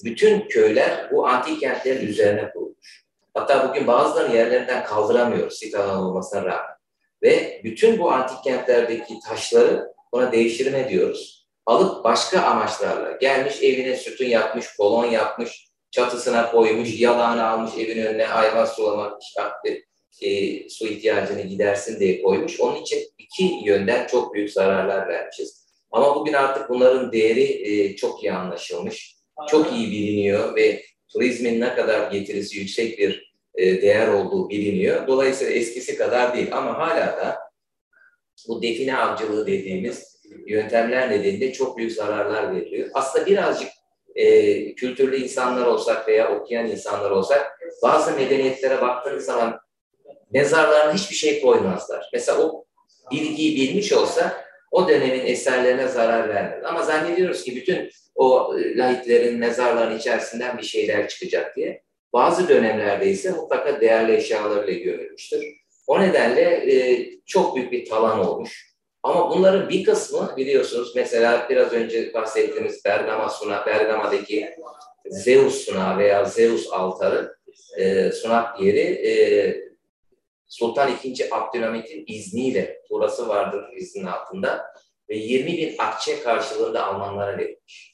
bütün 0.04 0.48
köyler 0.48 1.12
bu 1.12 1.28
antik 1.28 1.60
kentlerin 1.60 2.08
üzerine 2.08 2.52
kurulmuş. 2.52 3.06
Hatta 3.34 3.70
bugün 3.70 3.88
bazılarını 3.88 4.36
yerlerinden 4.36 4.86
kaldıramıyoruz 4.86 5.60
sit 5.60 5.76
alan 5.76 5.98
olmasına 5.98 6.46
rağmen. 6.46 6.76
Ve 7.24 7.62
bütün 7.64 8.00
bu 8.00 8.12
antik 8.12 8.44
kentlerdeki 8.44 9.20
taşları 9.28 9.94
ona 10.12 10.32
devşirme 10.32 10.90
diyoruz. 10.90 11.48
Alıp 11.66 12.04
başka 12.04 12.42
amaçlarla 12.42 13.12
gelmiş 13.12 13.64
evine 13.64 13.96
sütun 13.96 14.26
yapmış, 14.26 14.76
kolon 14.78 15.06
yapmış, 15.06 15.71
çatısına 15.92 16.52
koymuş, 16.52 17.00
yalağını 17.00 17.48
almış 17.48 17.72
evin 17.78 18.06
önüne 18.06 18.24
hayvan 18.24 18.66
sulamak, 18.66 19.22
işte, 19.22 19.42
e, 20.22 20.70
su 20.70 20.88
ihtiyacını 20.88 21.42
gidersin 21.42 22.00
diye 22.00 22.22
koymuş. 22.22 22.60
Onun 22.60 22.82
için 22.82 23.00
iki 23.18 23.44
yönden 23.66 24.08
çok 24.08 24.34
büyük 24.34 24.52
zararlar 24.52 25.08
vermişiz. 25.08 25.62
Ama 25.92 26.16
bugün 26.16 26.34
artık 26.34 26.70
bunların 26.70 27.12
değeri 27.12 27.44
e, 27.44 27.96
çok 27.96 28.24
iyi 28.24 28.32
anlaşılmış, 28.32 29.16
çok 29.50 29.74
iyi 29.74 29.92
biliniyor 29.92 30.56
ve 30.56 30.84
turizmin 31.14 31.62
ne 31.62 31.76
kadar 31.76 32.12
getirisi 32.12 32.60
yüksek 32.60 33.00
bir 33.00 33.34
e, 33.56 33.82
değer 33.82 34.08
olduğu 34.08 34.50
biliniyor. 34.50 35.08
Dolayısıyla 35.08 35.54
eskisi 35.54 35.98
kadar 35.98 36.36
değil 36.36 36.48
ama 36.52 36.78
hala 36.78 37.06
da 37.06 37.40
bu 38.48 38.62
define 38.62 38.98
avcılığı 38.98 39.48
dediğimiz 39.48 40.22
yöntemler 40.48 41.12
nedeniyle 41.12 41.54
çok 41.54 41.78
büyük 41.78 41.92
zararlar 41.92 42.56
veriliyor. 42.56 42.90
Aslında 42.94 43.26
birazcık 43.26 43.70
e, 44.16 44.76
kültürlü 44.76 45.18
insanlar 45.18 45.66
olsak 45.66 46.08
veya 46.08 46.36
okuyan 46.36 46.68
insanlar 46.68 47.12
olsak 47.12 47.60
bazı 47.84 48.16
medeniyetlere 48.16 48.82
baktığınız 48.82 49.26
zaman 49.26 49.60
mezarlarına 50.32 50.94
hiçbir 50.94 51.16
şey 51.16 51.42
koymazlar. 51.42 52.10
Mesela 52.14 52.42
o 52.42 52.66
bilgiyi 53.12 53.56
bilmiş 53.56 53.94
olsa 53.94 54.46
o 54.72 54.88
dönemin 54.88 55.26
eserlerine 55.26 55.88
zarar 55.88 56.30
vermez. 56.30 56.64
Ama 56.66 56.84
zannediyoruz 56.84 57.44
ki 57.44 57.56
bütün 57.56 57.90
o 58.16 58.56
lahitlerin 58.76 59.40
mezarların 59.40 59.98
içerisinden 59.98 60.58
bir 60.58 60.64
şeyler 60.64 61.08
çıkacak 61.08 61.56
diye. 61.56 61.84
Bazı 62.14 62.50
dönemlerde 62.50 63.10
ise 63.10 63.32
mutlaka 63.32 63.82
değerli 63.82 64.16
eşyalarıyla 64.16 64.84
gömülmüştür. 64.84 65.46
O 65.88 66.02
nedenle 66.02 66.42
e, 66.42 67.10
çok 67.26 67.56
büyük 67.56 67.72
bir 67.72 67.90
talan 67.90 68.20
olmuş. 68.20 68.71
Ama 69.04 69.30
bunların 69.30 69.70
bir 69.70 69.84
kısmı 69.84 70.34
biliyorsunuz 70.38 70.96
mesela 70.96 71.48
biraz 71.50 71.74
önce 71.74 72.14
bahsettiğimiz 72.14 72.86
Bergama 72.86 73.30
Suna, 73.30 73.66
Bergama'daki 73.66 74.56
Zeus 75.06 75.56
Suna 75.56 75.98
veya 75.98 76.26
Zeus 76.26 76.68
altarı 76.72 77.36
e, 77.78 78.12
sunak 78.12 78.62
yeri 78.62 78.80
e, 78.80 79.12
Sultan 80.48 80.92
II. 81.04 81.16
Abdülhamit'in 81.32 82.04
izniyle 82.08 82.82
burası 82.90 83.28
vardır 83.28 83.64
iznin 83.74 84.06
altında 84.06 84.66
ve 85.10 85.16
20 85.16 85.58
bin 85.58 85.76
akçe 85.78 86.24
karşılığında 86.24 86.86
Almanlara 86.88 87.38
verilmiş. 87.38 87.92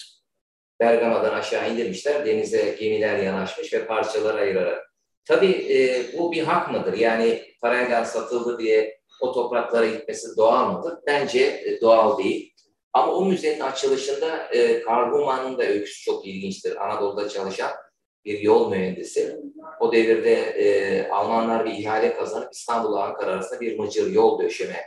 Bergama'dan 0.80 1.34
aşağı 1.34 1.72
indirmişler, 1.72 2.26
denize 2.26 2.76
gemiler 2.80 3.18
yanaşmış 3.18 3.74
ve 3.74 3.86
parçalara 3.86 4.42
ayırarak. 4.42 4.94
Tabii 5.26 5.52
e, 5.74 6.06
bu 6.18 6.32
bir 6.32 6.44
hak 6.44 6.72
mıdır? 6.72 6.94
Yani 6.94 7.42
parayla 7.62 8.06
satıldı 8.06 8.60
diye 8.60 8.97
o 9.22 9.32
topraklara 9.32 9.86
gitmesi 9.86 10.38
doğal 10.38 10.72
mıdır? 10.72 11.00
Bence 11.08 11.40
e, 11.40 11.82
doğal 11.82 12.18
değil. 12.18 12.54
Ama 12.94 13.14
o 13.14 13.26
müzenin 13.26 13.60
açılışında 13.60 14.48
e, 14.52 14.82
Karl 14.82 15.58
da 15.58 15.64
öyküsü 15.64 16.04
çok 16.04 16.28
ilginçtir. 16.28 16.86
Anadolu'da 16.86 17.30
çalışan 17.30 17.72
bir 18.26 18.40
yol 18.40 18.70
mühendisi. 18.70 19.38
O 19.80 19.92
devirde 19.92 20.34
e, 20.34 21.10
Almanlar 21.10 21.66
bir 21.66 21.72
ihale 21.72 22.14
kazanıp 22.14 22.54
İstanbul'la 22.54 23.04
Ankara 23.04 23.32
arasında 23.32 23.60
bir 23.60 23.80
mıcır 23.80 24.12
yol 24.12 24.42
döşeme 24.42 24.84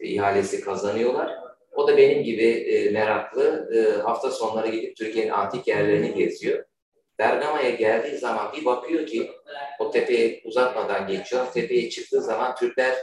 ihalesi 0.00 0.60
kazanıyorlar. 0.60 1.30
O 1.76 1.88
da 1.88 1.96
benim 1.96 2.22
gibi 2.22 2.46
e, 2.46 2.90
meraklı 2.90 3.70
e, 3.74 4.02
hafta 4.02 4.30
sonları 4.30 4.68
gidip 4.68 4.96
Türkiye'nin 4.96 5.30
antik 5.30 5.68
yerlerini 5.68 6.14
geziyor. 6.14 6.64
Bergama'ya 7.18 7.70
geldiği 7.70 8.18
zaman 8.18 8.52
bir 8.52 8.64
bakıyor 8.64 9.06
ki 9.06 9.30
o 9.78 9.90
tepeyi 9.90 10.42
uzatmadan 10.44 11.06
geçiyor. 11.06 11.46
Tepeye 11.54 11.90
çıktığı 11.90 12.22
zaman 12.22 12.54
Türkler 12.54 12.94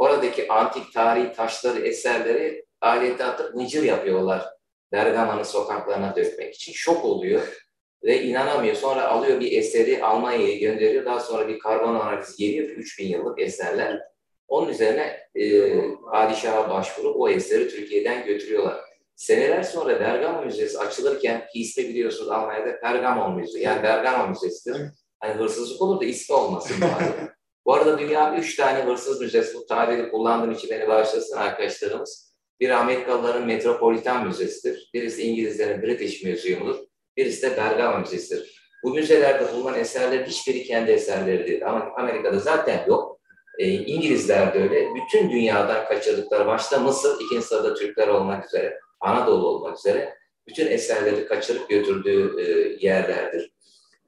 oradaki 0.00 0.48
antik 0.48 0.92
tarihi 0.92 1.32
taşları, 1.32 1.80
eserleri 1.80 2.64
alete 2.80 3.24
atıp 3.24 3.54
mıcır 3.54 3.82
yapıyorlar. 3.82 4.46
Bergama'nın 4.92 5.42
sokaklarına 5.42 6.16
dökmek 6.16 6.54
için. 6.54 6.72
Şok 6.72 7.04
oluyor 7.04 7.66
ve 8.04 8.22
inanamıyor. 8.22 8.74
Sonra 8.74 9.08
alıyor 9.08 9.40
bir 9.40 9.58
eseri 9.58 10.04
Almanya'ya 10.04 10.56
gönderiyor. 10.56 11.04
Daha 11.04 11.20
sonra 11.20 11.48
bir 11.48 11.58
karbon 11.58 11.94
analizi 11.94 12.36
geliyor. 12.36 12.68
3000 12.68 13.08
yıllık 13.08 13.40
eserler. 13.40 14.00
Onun 14.48 14.68
üzerine 14.68 15.20
e, 15.34 15.72
padişaha 16.12 16.70
başvurup 16.70 17.16
o 17.20 17.28
eseri 17.28 17.68
Türkiye'den 17.68 18.26
götürüyorlar. 18.26 18.80
Seneler 19.16 19.62
sonra 19.62 20.00
Bergama 20.00 20.42
Müzesi 20.42 20.78
açılırken 20.78 21.40
ki 21.40 21.60
ismi 21.60 21.88
biliyorsunuz 21.88 22.30
Almanya'da 22.30 22.80
Pergamon 22.80 23.36
Müzesi. 23.36 23.60
Yani 23.60 23.82
Bergama 23.82 24.26
Müzesi'dir. 24.26 24.76
Hani 25.20 25.34
hırsızlık 25.34 25.82
olur 25.82 26.00
da 26.00 26.04
ismi 26.04 26.36
olmasın. 26.36 26.76
Bu 27.66 27.74
arada 27.74 27.98
dünya 27.98 28.36
üç 28.36 28.56
tane 28.56 28.82
hırsız 28.82 29.20
müzesi 29.20 29.54
bu 29.54 29.66
tabiri 29.66 30.10
kullandığım 30.10 30.52
için 30.52 30.70
beni 30.70 30.88
bağışlasın 30.88 31.36
arkadaşlarımız. 31.36 32.34
Bir 32.60 32.70
Amerikalıların 32.70 33.46
Metropolitan 33.46 34.26
Müzesi'dir. 34.26 34.90
Birisi 34.94 35.22
İngilizlerin 35.22 35.82
British 35.82 36.24
Museum'dur. 36.24 36.76
Birisi 37.16 37.42
de 37.42 37.56
Bergama 37.56 37.98
Müzesi'dir. 37.98 38.60
Bu 38.84 38.94
müzelerde 38.94 39.52
bulunan 39.52 39.78
eserlerin 39.78 40.24
hiçbiri 40.24 40.62
kendi 40.62 40.90
eserleri 40.90 41.46
değil. 41.46 41.68
Ama 41.68 41.92
Amerika'da 41.96 42.38
zaten 42.38 42.84
yok. 42.88 43.20
E, 43.58 43.68
İngilizler 43.68 44.54
de 44.54 44.62
öyle. 44.62 44.88
Bütün 44.94 45.30
dünyadan 45.30 45.86
kaçırdıkları, 45.86 46.46
başta 46.46 46.78
Mısır, 46.78 47.20
ikinci 47.20 47.46
sırada 47.46 47.74
Türkler 47.74 48.08
olmak 48.08 48.46
üzere, 48.46 48.80
Anadolu 49.00 49.46
olmak 49.46 49.78
üzere 49.78 50.14
bütün 50.48 50.66
eserleri 50.66 51.26
kaçırıp 51.26 51.68
götürdüğü 51.68 52.40
e, 52.40 52.76
yerlerdir. 52.86 53.52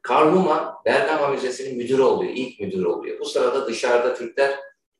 Karl 0.02 0.32
Humann 0.32 0.74
Bergama 0.84 1.28
Müzesi'nin 1.28 1.76
müdürü 1.76 2.02
oluyor, 2.02 2.32
ilk 2.34 2.60
müdürü 2.60 2.86
oluyor. 2.86 3.20
Bu 3.20 3.24
sırada 3.24 3.66
dışarıda 3.66 4.14
Türkler 4.14 4.54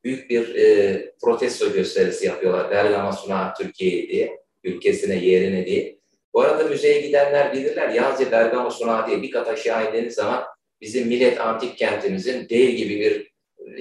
büyük 0.04 0.30
bir 0.30 0.54
e, 0.54 1.14
protesto 1.22 1.72
gösterisi 1.72 2.26
yapıyorlar. 2.26 2.70
Bergama 2.70 3.12
Suna 3.12 3.54
Türkiye 3.54 4.08
diye, 4.08 4.38
ülkesine, 4.64 5.24
yerine 5.24 5.66
diye. 5.66 5.98
Bu 6.34 6.40
arada 6.40 6.64
müzeye 6.64 7.00
gidenler 7.00 7.52
bilirler, 7.52 7.88
yalnızca 7.88 8.32
Bergama 8.32 8.70
Suna 8.70 9.06
diye 9.06 9.22
bir 9.22 9.30
kat 9.30 9.48
aşağı 9.48 9.88
indiğiniz 9.88 10.14
zaman 10.14 10.44
bizim 10.80 11.08
millet 11.08 11.40
antik 11.40 11.78
kentimizin 11.78 12.48
dev 12.48 12.68
gibi 12.68 13.00
bir 13.00 13.32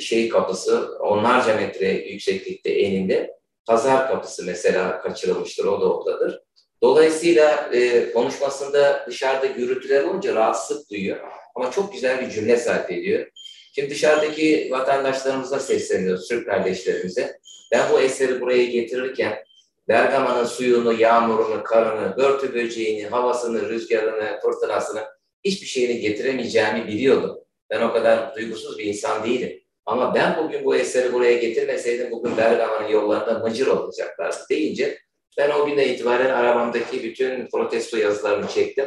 şey 0.01 0.29
kapısı, 0.29 0.97
onlarca 0.99 1.55
metre 1.55 1.87
yükseklikte 1.87 2.69
eninde. 2.69 3.41
Pazar 3.65 4.07
kapısı 4.07 4.45
mesela 4.45 5.01
kaçırılmıştır, 5.01 5.65
o 5.65 5.81
da 5.81 5.93
oradadır. 5.93 6.41
Dolayısıyla 6.83 7.69
e, 7.73 8.11
konuşmasında 8.11 9.05
dışarıda 9.07 9.45
gürültüler 9.45 10.03
olunca 10.03 10.35
rahatsızlık 10.35 10.89
duyuyor. 10.89 11.19
Ama 11.55 11.71
çok 11.71 11.93
güzel 11.93 12.21
bir 12.21 12.29
cümle 12.29 12.57
sarf 12.57 12.91
ediyor. 12.91 13.27
Şimdi 13.75 13.89
dışarıdaki 13.89 14.67
vatandaşlarımıza 14.71 15.59
sesleniyoruz, 15.59 16.27
Türk 16.27 16.45
kardeşlerimize. 16.45 17.39
Ben 17.71 17.91
bu 17.93 17.99
eseri 17.99 18.41
buraya 18.41 18.65
getirirken 18.65 19.43
Bergama'nın 19.87 20.45
suyunu, 20.45 20.93
yağmurunu, 20.93 21.63
karını, 21.63 22.17
börtü 22.17 22.53
böceğini, 22.53 23.05
havasını, 23.05 23.69
rüzgarını, 23.69 24.39
fırtınasını 24.41 25.01
hiçbir 25.43 25.67
şeyini 25.67 25.99
getiremeyeceğimi 25.99 26.87
biliyordum. 26.87 27.37
Ben 27.69 27.81
o 27.81 27.93
kadar 27.93 28.35
duygusuz 28.35 28.77
bir 28.77 28.83
insan 28.83 29.23
değilim. 29.23 29.61
Ama 29.85 30.15
ben 30.15 30.37
bugün 30.37 30.65
bu 30.65 30.75
eseri 30.75 31.13
buraya 31.13 31.37
getirmeseydim 31.37 32.11
bugün 32.11 32.37
Bergama'nın 32.37 32.87
yollarında 32.87 33.39
mıcır 33.39 33.67
olacaklardı 33.67 34.37
deyince 34.49 34.97
ben 35.37 35.49
o 35.49 35.65
güne 35.65 35.87
itibaren 35.87 36.29
arabamdaki 36.29 37.03
bütün 37.03 37.47
protesto 37.49 37.97
yazılarını 37.97 38.47
çektim. 38.47 38.85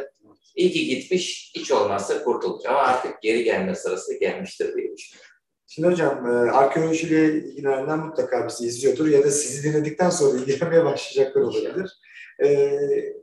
İyi 0.55 0.71
ki 0.71 0.85
gitmiş, 0.85 1.51
hiç 1.55 1.71
olmazsa 1.71 2.23
kurtulmuş. 2.23 2.65
Ama 2.65 2.79
artık 2.79 3.21
geri 3.21 3.43
gelme 3.43 3.75
sırası 3.75 4.19
gelmiştir 4.19 4.75
diye 4.75 4.97
düşünüyorum. 4.97 5.31
Şimdi 5.67 5.87
hocam 5.87 6.25
e, 6.25 6.51
arkeolojiyle 6.51 7.25
ilgilenenler 7.25 7.97
mutlaka 7.97 8.47
bizi 8.47 8.67
izliyordur 8.67 9.07
ya 9.07 9.23
da 9.23 9.31
sizi 9.31 9.63
dinledikten 9.63 10.09
sonra 10.09 10.39
ilgilenmeye 10.39 10.85
başlayacaklar 10.85 11.41
olabilir. 11.41 11.91
E, 12.45 12.69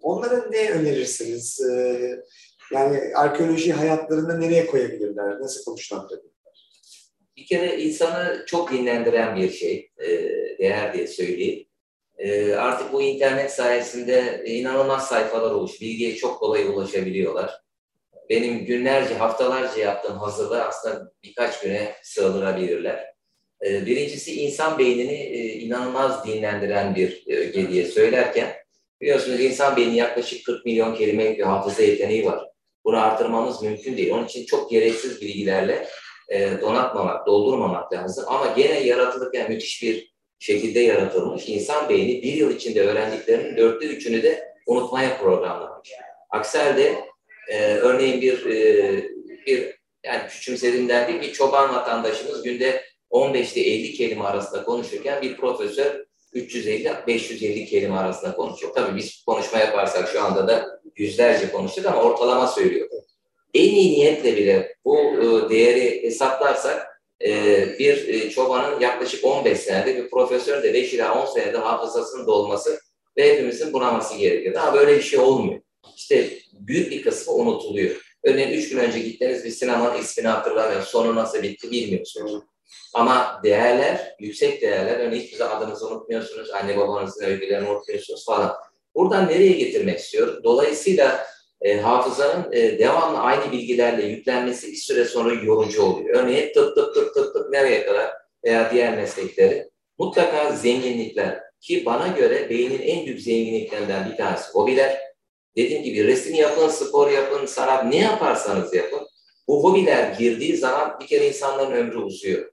onlara 0.01 0.47
ne 0.51 0.71
önerirsiniz? 0.71 1.61
E, 1.61 2.01
yani 2.73 3.01
arkeoloji 3.17 3.73
hayatlarında 3.73 4.39
nereye 4.39 4.67
koyabilirler? 4.67 5.41
Nasıl 5.41 5.65
konuşlandırabilirler? 5.65 6.33
Bir 7.37 7.47
kere 7.47 7.83
insanı 7.83 8.45
çok 8.47 8.73
dinlendiren 8.73 9.37
bir 9.37 9.51
şey, 9.51 9.91
değer 10.59 10.95
diye 10.95 11.07
söyleyeyim. 11.07 11.67
Artık 12.59 12.93
bu 12.93 13.03
internet 13.03 13.53
sayesinde 13.53 14.43
inanılmaz 14.47 15.09
sayfalar 15.09 15.51
oluş, 15.51 15.81
bilgiye 15.81 16.17
çok 16.17 16.41
kolay 16.41 16.65
ulaşabiliyorlar 16.65 17.63
benim 18.33 18.65
günlerce, 18.65 19.15
haftalarca 19.15 19.81
yaptığım 19.81 20.19
hazırlığı 20.19 20.65
aslında 20.65 21.13
birkaç 21.25 21.61
güne 21.61 21.95
sığdırabilirler. 22.03 23.13
Ee, 23.67 23.87
birincisi 23.87 24.43
insan 24.43 24.79
beynini 24.79 25.13
e, 25.13 25.53
inanılmaz 25.53 26.27
dinlendiren 26.27 26.95
bir 26.95 27.27
öge 27.27 27.69
diye 27.69 27.85
söylerken 27.85 28.53
biliyorsunuz 29.01 29.41
insan 29.41 29.77
beyni 29.77 29.97
yaklaşık 29.97 30.47
40 30.47 30.65
milyon 30.65 30.95
kelimelik 30.95 31.39
bir 31.39 31.45
hafıza 31.45 31.83
yeteneği 31.83 32.27
var. 32.27 32.45
Bunu 32.85 33.03
artırmamız 33.03 33.63
mümkün 33.63 33.97
değil. 33.97 34.13
Onun 34.13 34.25
için 34.25 34.47
çok 34.47 34.71
gereksiz 34.71 35.21
bilgilerle 35.21 35.89
e, 36.29 36.61
donatmamak, 36.61 37.27
doldurmamak 37.27 37.93
lazım. 37.93 38.25
Ama 38.29 38.47
gene 38.57 38.81
yaratılırken 38.81 39.51
müthiş 39.51 39.83
bir 39.83 40.12
şekilde 40.43 40.81
yaratılmış. 40.81 41.49
insan 41.49 41.89
beyni 41.89 42.23
bir 42.23 42.33
yıl 42.33 42.51
içinde 42.51 42.83
öğrendiklerinin 42.83 43.57
dörtte 43.57 43.87
üçünü 43.87 44.23
de 44.23 44.55
unutmaya 44.67 45.19
programlanmış. 45.19 45.91
Aksi 46.31 46.59
halde 46.59 46.95
e, 47.49 47.75
örneğin 47.75 48.21
bir 48.21 48.47
e, 48.47 49.05
bir 49.47 49.75
yani 50.05 50.29
küçümsediğimden 50.29 51.09
değil 51.09 51.21
bir 51.21 51.33
çoban 51.33 51.75
vatandaşımız 51.75 52.43
günde 52.43 52.85
15 53.11 53.57
ile 53.57 53.71
50 53.71 53.93
kelime 53.93 54.25
arasında 54.25 54.65
konuşurken 54.65 55.23
bir 55.23 55.37
profesör 55.37 56.05
350-550 56.35 57.67
kelime 57.67 57.97
arasında 57.97 58.35
konuşuyor. 58.35 58.75
Tabii 58.75 58.97
biz 58.97 59.25
konuşma 59.25 59.59
yaparsak 59.59 60.09
şu 60.09 60.23
anda 60.23 60.49
da 60.49 60.81
yüzlerce 60.97 61.53
konuştuk 61.53 61.87
ama 61.87 62.03
ortalama 62.03 62.47
söylüyor. 62.47 62.89
En 63.55 63.71
iyi 63.71 63.93
niyetle 63.93 64.37
bile 64.37 64.77
bu 64.85 64.99
e, 64.99 65.51
değeri 65.51 66.03
hesaplarsak 66.03 66.92
e, 67.27 67.67
bir 67.79 68.09
e, 68.09 68.31
çobanın 68.31 68.81
yaklaşık 68.81 69.25
15 69.25 69.59
senede 69.59 69.97
bir 69.97 70.11
profesör 70.11 70.63
de 70.63 70.75
5 70.75 70.95
ila 70.95 71.23
10 71.23 71.35
senede 71.35 71.57
hafızasının 71.57 72.27
dolması 72.27 72.81
ve 73.17 73.33
hepimizin 73.33 73.73
bunaması 73.73 74.17
gerekiyor. 74.17 74.55
Daha 74.55 74.75
böyle 74.75 74.97
bir 74.97 75.03
şey 75.03 75.19
olmuyor. 75.19 75.61
İşte 75.97 76.29
büyük 76.53 76.91
bir 76.91 77.03
kısmı 77.03 77.35
unutuluyor. 77.35 77.97
Örneğin 78.25 78.59
üç 78.59 78.69
gün 78.69 78.79
önce 78.79 78.99
gittiğiniz 78.99 79.45
bir 79.45 79.51
sinemanın 79.51 80.01
ismini 80.01 80.29
hatırlamıyor, 80.29 80.83
sonu 80.83 81.15
nasıl 81.15 81.43
bitti 81.43 81.71
bilmiyorsunuz. 81.71 82.43
Ama 82.95 83.41
değerler, 83.45 84.17
yüksek 84.19 84.63
değerler, 84.63 85.01
örneğin 85.01 85.23
hiçbir 85.23 85.37
zaman 85.37 85.57
adınızı 85.57 85.89
unutmuyorsunuz, 85.89 86.51
anne 86.51 86.77
babanızın 86.77 87.25
övgülerini 87.25 87.69
unutmuyorsunuz 87.69 88.25
falan. 88.25 88.55
Buradan 88.95 89.29
nereye 89.29 89.53
getirmek 89.53 89.99
istiyorum? 89.99 90.41
Dolayısıyla 90.45 91.27
e, 91.65 91.81
hafızanın 91.81 92.53
e, 92.53 92.79
devamlı 92.79 93.19
aynı 93.19 93.53
bilgilerle 93.53 94.07
yüklenmesi 94.07 94.73
bir 94.73 94.77
süre 94.77 95.05
sonra 95.05 95.35
yorucu 95.35 95.83
oluyor. 95.83 96.17
Örneğin 96.17 96.53
tıp 96.53 96.77
tıp 96.77 96.95
tıp 96.95 97.15
tıp 97.15 97.35
tıp 97.35 97.51
nereye 97.51 97.87
kadar 97.87 98.11
veya 98.45 98.71
diğer 98.73 98.97
meslekleri 98.97 99.71
mutlaka 99.99 100.53
zenginlikler 100.53 101.41
ki 101.61 101.87
bana 101.87 102.09
göre 102.09 102.51
beynin 102.51 102.81
en 102.81 103.07
büyük 103.07 103.21
zenginliklerinden 103.21 104.11
bir 104.11 104.17
tanesi 104.17 104.53
hobiler, 104.53 105.13
Dediğim 105.57 105.83
gibi 105.83 106.07
resim 106.07 106.35
yapın, 106.35 106.69
spor 106.69 107.11
yapın, 107.11 107.47
sanat 107.47 107.85
ne 107.85 107.97
yaparsanız 107.97 108.75
yapın. 108.75 109.01
Bu 109.49 109.65
hobiler 109.65 110.15
girdiği 110.19 110.57
zaman 110.57 110.97
bir 111.01 111.07
kere 111.07 111.29
insanların 111.29 111.73
ömrü 111.73 111.99
uzuyor. 111.99 112.53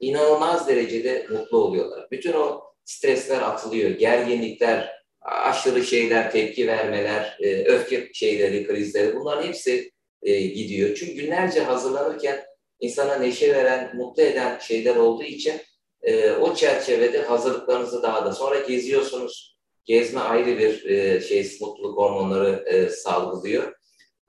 İnanılmaz 0.00 0.68
derecede 0.68 1.26
mutlu 1.30 1.58
oluyorlar. 1.58 2.08
Bütün 2.10 2.32
o 2.32 2.62
stresler 2.84 3.42
atılıyor, 3.42 3.90
gerginlikler, 3.90 4.95
aşırı 5.26 5.84
şeyler, 5.84 6.32
tepki 6.32 6.66
vermeler, 6.66 7.38
e, 7.40 7.64
öfke 7.64 8.10
şeyleri, 8.12 8.66
krizleri 8.66 9.16
bunların 9.16 9.46
hepsi 9.46 9.90
e, 10.22 10.40
gidiyor. 10.40 10.94
Çünkü 10.94 11.12
günlerce 11.12 11.60
hazırlanırken 11.60 12.44
insana 12.80 13.14
neşe 13.14 13.54
veren, 13.54 13.96
mutlu 13.96 14.22
eden 14.22 14.58
şeyler 14.58 14.96
olduğu 14.96 15.24
için 15.24 15.54
e, 16.02 16.30
o 16.30 16.54
çerçevede 16.54 17.22
hazırlıklarınızı 17.22 18.02
daha 18.02 18.24
da 18.24 18.32
sonra 18.32 18.60
geziyorsunuz, 18.60 19.56
gezme 19.84 20.20
ayrı 20.20 20.58
bir 20.58 20.84
e, 20.84 21.20
şey 21.20 21.50
mutluluk 21.60 21.98
hormonları 21.98 22.64
e, 22.66 22.88
salgılıyor. 22.88 23.72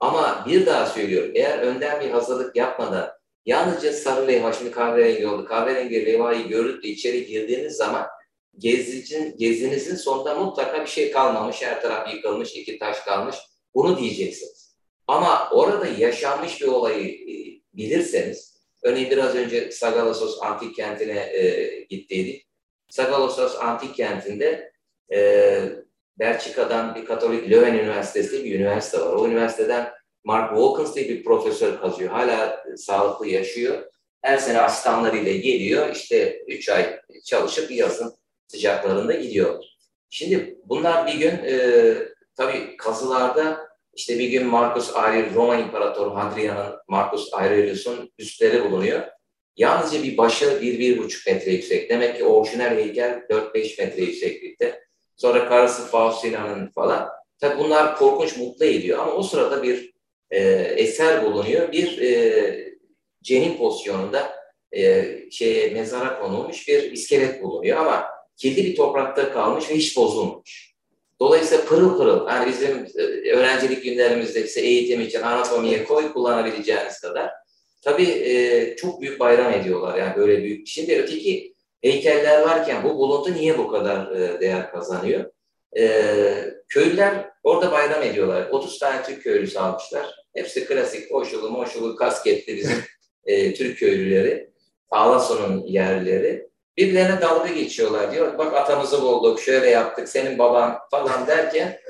Ama 0.00 0.44
bir 0.48 0.66
daha 0.66 0.86
söylüyorum, 0.86 1.30
eğer 1.34 1.58
önden 1.58 2.00
bir 2.00 2.10
hazırlık 2.10 2.56
yapmadan 2.56 3.10
yalnızca 3.46 3.92
sarı 3.92 4.28
levha, 4.28 4.52
şimdi 4.52 4.70
kahverengi 4.70 5.26
oldu, 5.26 5.44
kahverengi 5.44 6.06
levhayı 6.06 6.48
görüp 6.48 6.84
de 6.84 6.88
içeri 6.88 7.26
girdiğiniz 7.26 7.76
zaman 7.76 8.06
gezicin, 8.58 9.36
gezinizin 9.38 9.96
sonunda 9.96 10.34
mutlaka 10.34 10.82
bir 10.82 10.90
şey 10.90 11.10
kalmamış, 11.10 11.62
her 11.62 11.82
taraf 11.82 12.14
yıkılmış, 12.14 12.56
iki 12.56 12.78
taş 12.78 13.00
kalmış. 13.00 13.36
Bunu 13.74 13.98
diyeceksiniz. 13.98 14.76
Ama 15.06 15.50
orada 15.50 15.86
yaşanmış 15.86 16.60
bir 16.60 16.66
olayı 16.66 17.08
e, 17.08 17.34
bilirseniz, 17.74 18.58
örneğin 18.82 19.10
biraz 19.10 19.34
önce 19.34 19.70
Sagalassos 19.70 20.42
antik 20.42 20.76
kentine 20.76 21.18
e, 21.18 21.80
gittiydik. 21.90 22.48
Sagalassos 22.88 23.56
antik 23.56 23.94
kentinde 23.94 24.72
e, 25.12 25.60
Belçika'dan 26.18 26.94
bir 26.94 27.04
Katolik 27.04 27.50
Leuven 27.50 27.74
Üniversitesi 27.74 28.44
bir 28.44 28.54
üniversite 28.54 29.00
var. 29.00 29.12
O 29.12 29.26
üniversiteden 29.26 29.90
Mark 30.24 30.56
Wilkins 30.56 30.94
diye 30.94 31.08
bir 31.08 31.24
profesör 31.24 31.80
kazıyor. 31.80 32.10
Hala 32.10 32.64
sağlıklı 32.76 33.26
yaşıyor. 33.26 33.84
Her 34.22 34.38
sene 34.38 34.60
asistanlarıyla 34.60 35.32
geliyor. 35.32 35.94
İşte 35.94 36.42
üç 36.46 36.68
ay 36.68 37.00
çalışıp 37.24 37.70
yazın 37.70 38.17
sıcaklarında 38.48 39.12
gidiyor. 39.12 39.64
Şimdi 40.10 40.58
bunlar 40.64 41.06
bir 41.06 41.14
gün 41.14 41.30
e, 41.30 41.94
tabii 42.36 42.76
kazılarda 42.76 43.68
işte 43.94 44.18
bir 44.18 44.28
gün 44.28 44.46
Marcus 44.46 44.96
Aurelius, 44.96 45.34
Roma 45.34 45.56
İmparatoru 45.56 46.14
Hadrian'ın 46.14 46.74
Marcus 46.88 47.34
Aurelius'un 47.34 48.12
üstleri 48.18 48.64
bulunuyor. 48.64 49.02
Yalnızca 49.56 50.02
bir 50.02 50.16
başı 50.16 50.44
1-1,5 50.44 51.34
metre 51.34 51.52
yüksek. 51.52 51.90
Demek 51.90 52.16
ki 52.16 52.24
orijinal 52.24 52.76
heykel 52.76 53.22
4-5 53.30 53.84
metre 53.84 54.02
yükseklikte. 54.02 54.80
Sonra 55.16 55.48
karısı 55.48 55.86
Faustina'nın 55.86 56.70
falan. 56.70 57.08
Tabi 57.40 57.58
bunlar 57.58 57.96
korkunç 57.96 58.36
mutlu 58.36 58.64
ediyor 58.64 58.98
ama 58.98 59.12
o 59.12 59.22
sırada 59.22 59.62
bir 59.62 59.92
e, 60.30 60.40
eser 60.76 61.24
bulunuyor. 61.24 61.72
Bir 61.72 62.02
e, 62.02 62.74
cenin 63.22 63.58
pozisyonunda 63.58 64.32
e, 64.72 65.04
şeye, 65.30 65.70
mezara 65.70 66.20
konulmuş 66.20 66.68
bir 66.68 66.92
iskelet 66.92 67.42
bulunuyor 67.42 67.78
ama 67.78 68.17
kirli 68.38 68.64
bir 68.64 68.76
toprakta 68.76 69.32
kalmış 69.32 69.70
ve 69.70 69.74
hiç 69.74 69.96
bozulmamış. 69.96 70.74
Dolayısıyla 71.20 71.64
pırıl 71.64 71.98
pırıl, 71.98 72.28
yani 72.28 72.48
bizim 72.48 72.86
e, 72.96 73.32
öğrencilik 73.32 73.84
günlerimizde 73.84 74.44
ise 74.44 74.60
eğitim 74.60 75.00
için 75.00 75.22
anatomiye 75.22 75.84
koy 75.84 76.12
kullanabileceğiniz 76.12 77.00
kadar. 77.00 77.30
Tabii 77.82 78.08
e, 78.08 78.76
çok 78.76 79.00
büyük 79.00 79.20
bayram 79.20 79.52
ediyorlar 79.52 79.98
yani 79.98 80.16
böyle 80.16 80.42
büyük. 80.42 80.66
Şimdi 80.66 80.96
öteki 80.96 81.54
heykeller 81.82 82.42
varken 82.42 82.84
bu 82.84 82.98
buluntu 82.98 83.34
niye 83.34 83.58
bu 83.58 83.68
kadar 83.68 84.16
e, 84.16 84.40
değer 84.40 84.72
kazanıyor? 84.72 85.24
E, 85.78 86.54
köylüler 86.68 87.30
orada 87.42 87.72
bayram 87.72 88.02
ediyorlar. 88.02 88.48
30 88.50 88.78
tane 88.78 89.02
Türk 89.02 89.22
köylüsü 89.22 89.58
almışlar. 89.58 90.06
Hepsi 90.34 90.66
klasik 90.66 91.10
koşulu 91.10 91.50
moşulu 91.50 91.96
kasketli 91.96 92.56
bizim 92.56 92.76
e, 93.26 93.54
Türk 93.54 93.78
köylüleri. 93.78 94.50
Ağlason'un 94.90 95.66
yerlileri. 95.66 96.47
Birbirlerine 96.78 97.20
dalga 97.20 97.48
geçiyorlar 97.48 98.12
diyor. 98.12 98.38
Bak 98.38 98.54
atamızı 98.54 99.02
bulduk, 99.02 99.40
şöyle 99.40 99.70
yaptık, 99.70 100.08
senin 100.08 100.38
baban 100.38 100.78
falan 100.90 101.26
derken 101.26 101.80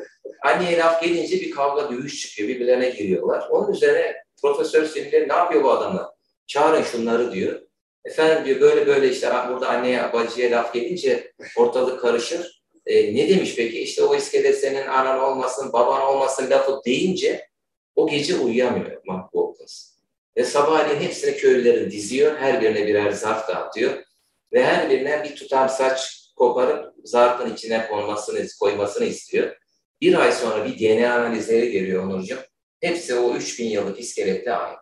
anneye 0.44 0.78
laf 0.78 1.02
gelince 1.02 1.36
bir 1.36 1.50
kavga 1.50 1.90
dövüş 1.90 2.22
çıkıyor. 2.22 2.48
Birbirlerine 2.48 2.90
giriyorlar. 2.90 3.48
Onun 3.50 3.72
üzerine 3.72 4.16
Profesör 4.42 4.86
Sinirli 4.86 5.28
ne 5.28 5.32
yapıyor 5.32 5.64
bu 5.64 5.70
adamlar? 5.70 6.06
Çağırın 6.46 6.82
şunları 6.82 7.32
diyor 7.32 7.60
Efendim 8.04 8.44
diyor 8.44 8.60
böyle 8.60 8.86
böyle 8.86 9.10
işte 9.10 9.30
burada 9.48 9.68
anneye 9.68 10.12
bacıya 10.12 10.50
laf 10.50 10.74
gelince 10.74 11.32
ortalık 11.56 12.00
karışır. 12.00 12.62
E, 12.86 13.14
ne 13.14 13.28
demiş 13.28 13.54
peki? 13.56 13.80
İşte 13.80 14.04
o 14.04 14.14
iskelet 14.14 14.60
senin 14.60 14.86
anan 14.86 15.20
olmasın, 15.20 15.72
baban 15.72 16.02
olmasın 16.02 16.50
lafı 16.50 16.80
deyince 16.86 17.48
o 17.96 18.06
gece 18.08 18.36
uyuyamıyor 18.36 19.02
Mahbub 19.06 19.56
kız. 19.58 19.98
Ve 20.36 20.44
sabahleyin 20.44 21.00
hepsini 21.00 21.36
köylülerin 21.36 21.90
diziyor. 21.90 22.36
Her 22.36 22.60
birine 22.62 22.86
birer 22.86 23.10
zarf 23.10 23.48
dağıtıyor. 23.48 24.07
Ve 24.52 24.64
her 24.64 24.90
birine 24.90 25.24
bir 25.24 25.36
tutam 25.36 25.68
saç 25.68 26.18
koparıp 26.36 26.94
zarfın 27.04 27.54
içine 27.54 27.86
konmasını, 27.88 28.46
koymasını 28.60 29.04
istiyor. 29.04 29.56
Bir 30.00 30.14
ay 30.14 30.32
sonra 30.32 30.64
bir 30.64 30.78
DNA 30.78 31.14
analizleri 31.14 31.70
geliyor 31.70 32.04
Onurcuğum. 32.04 32.40
Hepsi 32.80 33.14
o 33.14 33.34
3000 33.34 33.68
yıllık 33.68 34.00
iskelette 34.00 34.52
aynı. 34.52 34.76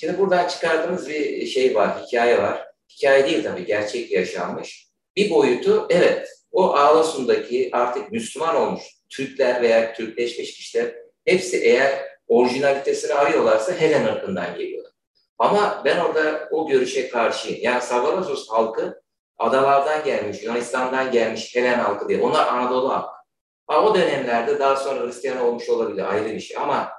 Şimdi 0.00 0.18
buradan 0.18 0.48
çıkardığımız 0.48 1.08
bir 1.08 1.46
şey 1.46 1.74
var, 1.74 2.02
hikaye 2.06 2.38
var. 2.38 2.66
Hikaye 2.90 3.26
değil 3.26 3.42
tabii, 3.42 3.66
gerçek 3.66 4.12
yaşanmış. 4.12 4.88
Bir 5.16 5.30
boyutu, 5.30 5.86
evet, 5.90 6.28
o 6.52 6.74
Ağlasun'daki 6.74 7.68
artık 7.72 8.12
Müslüman 8.12 8.56
olmuş 8.56 8.82
Türkler 9.10 9.62
veya 9.62 9.94
Türkleşmiş 9.94 10.54
kişiler 10.54 10.94
hepsi 11.24 11.56
eğer 11.56 12.08
orijinalitesini 12.26 13.14
arıyorlarsa 13.14 13.72
Helen 13.72 14.04
ırkından 14.04 14.58
geliyorlar. 14.58 14.87
Ama 15.38 15.82
ben 15.84 15.98
orada 15.98 16.48
o 16.50 16.68
görüşe 16.68 17.08
karşıyım. 17.08 17.58
Yani 17.62 17.82
Savarosos 17.82 18.50
halkı 18.50 19.02
adalardan 19.38 20.04
gelmiş, 20.04 20.42
Yunanistan'dan 20.42 21.12
gelmiş 21.12 21.56
Helen 21.56 21.78
halkı 21.78 22.08
diye. 22.08 22.22
Onlar 22.22 22.46
Anadolu 22.46 22.92
halkı. 22.92 23.18
Ha, 23.66 23.84
o 23.84 23.94
dönemlerde 23.94 24.58
daha 24.58 24.76
sonra 24.76 25.06
Hristiyan 25.06 25.40
olmuş 25.40 25.68
olabilir 25.68 26.12
ayrı 26.12 26.34
bir 26.34 26.40
şey 26.40 26.56
ama 26.56 26.92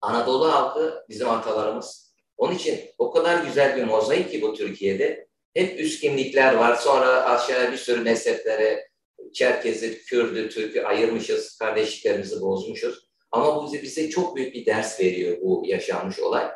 Anadolu 0.00 0.52
halkı 0.52 1.04
bizim 1.08 1.30
atalarımız. 1.30 2.14
Onun 2.36 2.54
için 2.54 2.80
o 2.98 3.10
kadar 3.10 3.44
güzel 3.44 3.76
bir 3.76 3.84
mozaik 3.84 4.30
ki 4.30 4.42
bu 4.42 4.54
Türkiye'de. 4.54 5.28
Hep 5.54 5.80
üst 5.80 6.00
kimlikler 6.00 6.54
var. 6.54 6.76
Sonra 6.76 7.24
aşağıya 7.24 7.72
bir 7.72 7.76
sürü 7.76 8.00
mezheplere 8.00 8.88
Çerkezi, 9.32 10.04
Kürdü, 10.04 10.48
Türk'ü 10.48 10.82
ayırmışız. 10.82 11.58
Kardeşliklerimizi 11.58 12.40
bozmuşuz. 12.40 13.08
Ama 13.30 13.56
bu 13.56 13.66
bize, 13.66 13.82
bize 13.82 14.10
çok 14.10 14.36
büyük 14.36 14.54
bir 14.54 14.66
ders 14.66 15.00
veriyor 15.00 15.38
bu 15.40 15.62
yaşanmış 15.66 16.18
olay. 16.20 16.50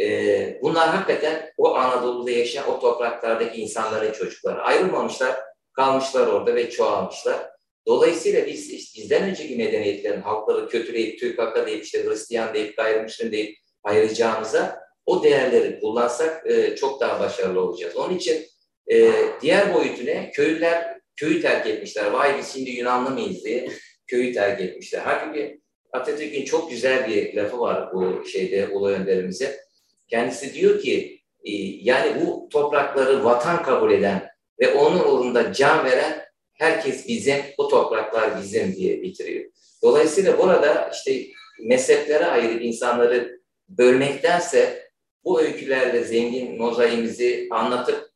Ee, 0.00 0.58
bunlar 0.62 0.88
hakikaten 0.88 1.52
o 1.56 1.74
Anadolu'da 1.74 2.30
yaşayan 2.30 2.70
o 2.70 2.80
topraklardaki 2.80 3.60
insanların 3.60 4.12
çocukları. 4.12 4.62
Ayrılmamışlar, 4.62 5.36
kalmışlar 5.72 6.26
orada 6.26 6.54
ve 6.54 6.70
çoğalmışlar. 6.70 7.50
Dolayısıyla 7.86 8.46
biz 8.46 8.70
işte 8.70 9.02
bizden 9.02 9.22
önceki 9.22 9.56
medeniyetlerin 9.56 10.20
halkları 10.20 10.68
kötüleyip 10.68 11.20
Türk 11.20 11.38
Hakka 11.38 11.66
deyip 11.66 11.84
işte 11.84 12.04
Hristiyan 12.04 12.54
deyip 12.54 12.76
gayrimüslim 12.76 13.32
deyip 13.32 13.56
ayıracağımıza 13.84 14.80
o 15.06 15.22
değerleri 15.22 15.80
kullansak 15.80 16.50
e, 16.50 16.76
çok 16.76 17.00
daha 17.00 17.20
başarılı 17.20 17.60
olacağız. 17.60 17.96
Onun 17.96 18.16
için 18.16 18.46
e, 18.92 19.12
diğer 19.40 19.74
boyutu 19.74 20.06
ne? 20.06 20.30
Köylüler 20.34 21.00
köyü 21.16 21.42
terk 21.42 21.66
etmişler. 21.66 22.10
Vay 22.10 22.38
biz 22.38 22.52
şimdi 22.52 22.70
Yunanlı 22.70 23.10
mıyız 23.10 23.44
diye 23.44 23.68
köyü 24.06 24.32
terk 24.32 24.60
etmişler. 24.60 25.02
Halbuki 25.04 25.60
Atatürk'ün 25.92 26.44
çok 26.44 26.70
güzel 26.70 27.08
bir 27.08 27.34
lafı 27.34 27.60
var 27.60 27.94
bu 27.94 28.24
şeyde 28.26 28.68
Ulu 28.68 28.88
Önderimize. 28.88 29.65
Kendisi 30.08 30.54
diyor 30.54 30.80
ki 30.80 31.20
e, 31.44 31.52
yani 31.82 32.20
bu 32.20 32.48
toprakları 32.48 33.24
vatan 33.24 33.62
kabul 33.62 33.92
eden 33.92 34.28
ve 34.60 34.74
onun 34.74 34.98
uğrunda 34.98 35.52
can 35.52 35.84
veren 35.84 36.26
herkes 36.52 37.08
bizim, 37.08 37.36
bu 37.58 37.68
topraklar 37.68 38.42
bizim 38.42 38.76
diye 38.76 39.02
bitiriyor. 39.02 39.44
Dolayısıyla 39.82 40.38
burada 40.38 40.90
işte 40.92 41.26
mezheplere 41.60 42.26
ayırıp 42.26 42.62
insanları 42.62 43.40
bölmektense 43.68 44.90
bu 45.24 45.40
öykülerle 45.40 46.04
zengin 46.04 46.58
mozaiğimizi 46.58 47.48
anlatıp 47.50 48.10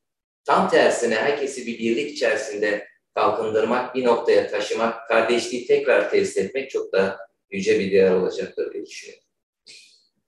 tam 0.45 0.71
tersine 0.71 1.15
herkesi 1.15 1.67
bir 1.67 1.79
birlik 1.79 2.11
içerisinde 2.11 2.87
kalkındırmak, 3.15 3.95
bir 3.95 4.05
noktaya 4.05 4.49
taşımak, 4.49 5.09
kardeşliği 5.09 5.67
tekrar 5.67 6.11
tesis 6.11 6.37
etmek 6.37 6.71
çok 6.71 6.93
da 6.93 7.19
yüce 7.51 7.79
bir 7.79 7.93
değer 7.93 8.11
olacaktır 8.11 8.73
diye 8.73 8.87
düşünüyorum. 8.87 9.25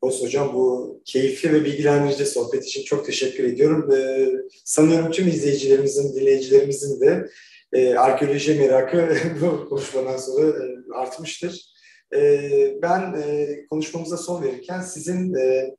Oğuz 0.03 0.23
Hocam 0.23 0.55
bu 0.55 1.01
keyifli 1.05 1.53
ve 1.53 1.65
bilgilendirici 1.65 2.27
sohbet 2.27 2.65
için 2.65 2.85
çok 2.85 3.07
teşekkür 3.07 3.45
ediyorum. 3.45 3.93
Ee, 3.93 4.29
sanıyorum 4.65 5.11
tüm 5.11 5.29
izleyicilerimizin, 5.29 6.15
dinleyicilerimizin 6.15 7.01
de 7.01 7.29
e, 7.73 7.95
arkeoloji 7.95 8.55
merakı 8.55 9.17
bu 9.41 9.69
konuşmadan 9.69 10.17
sonra 10.17 10.49
e, 10.49 10.95
artmıştır. 10.95 11.73
E, 12.15 12.51
ben 12.83 13.15
e, 13.23 13.47
konuşmamıza 13.71 14.17
son 14.17 14.43
verirken 14.43 14.81
sizin 14.81 15.35
e, 15.35 15.77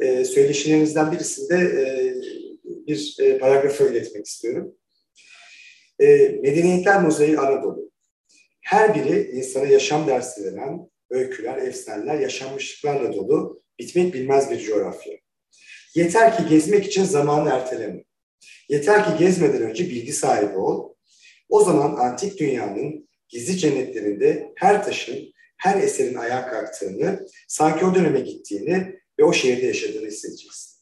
e, 0.00 0.24
söyleşilerinizden 0.24 1.12
birisinde 1.12 1.56
e, 1.56 2.14
bir 2.86 3.16
e, 3.20 3.38
paragrafı 3.38 3.84
iletmek 3.84 4.26
istiyorum. 4.26 4.74
E, 6.00 6.06
Medeniyetler 6.42 7.02
Mozaiği 7.02 7.38
Anadolu. 7.38 7.90
Her 8.60 8.94
biri 8.94 9.30
insana 9.30 9.66
yaşam 9.66 10.06
dersi 10.06 10.44
veren 10.44 10.89
öyküler, 11.10 11.56
efsaneler, 11.56 12.20
yaşanmışlıklarla 12.20 13.12
dolu, 13.12 13.62
bitmek 13.78 14.14
bilmez 14.14 14.50
bir 14.50 14.60
coğrafya. 14.60 15.18
Yeter 15.94 16.36
ki 16.36 16.42
gezmek 16.48 16.86
için 16.86 17.04
zamanı 17.04 17.50
erteleme. 17.50 18.04
Yeter 18.68 19.04
ki 19.04 19.24
gezmeden 19.24 19.62
önce 19.62 19.84
bilgi 19.84 20.12
sahibi 20.12 20.56
ol. 20.56 20.94
O 21.48 21.64
zaman 21.64 21.96
antik 21.96 22.38
dünyanın 22.38 23.08
gizli 23.28 23.58
cennetlerinde 23.58 24.52
her 24.56 24.84
taşın, 24.84 25.32
her 25.56 25.82
eserin 25.82 26.14
ayağa 26.14 26.50
kalktığını, 26.50 27.26
sanki 27.48 27.84
o 27.84 27.94
döneme 27.94 28.20
gittiğini 28.20 29.00
ve 29.18 29.24
o 29.24 29.32
şehirde 29.32 29.66
yaşadığını 29.66 30.06
hissedeceksin. 30.06 30.80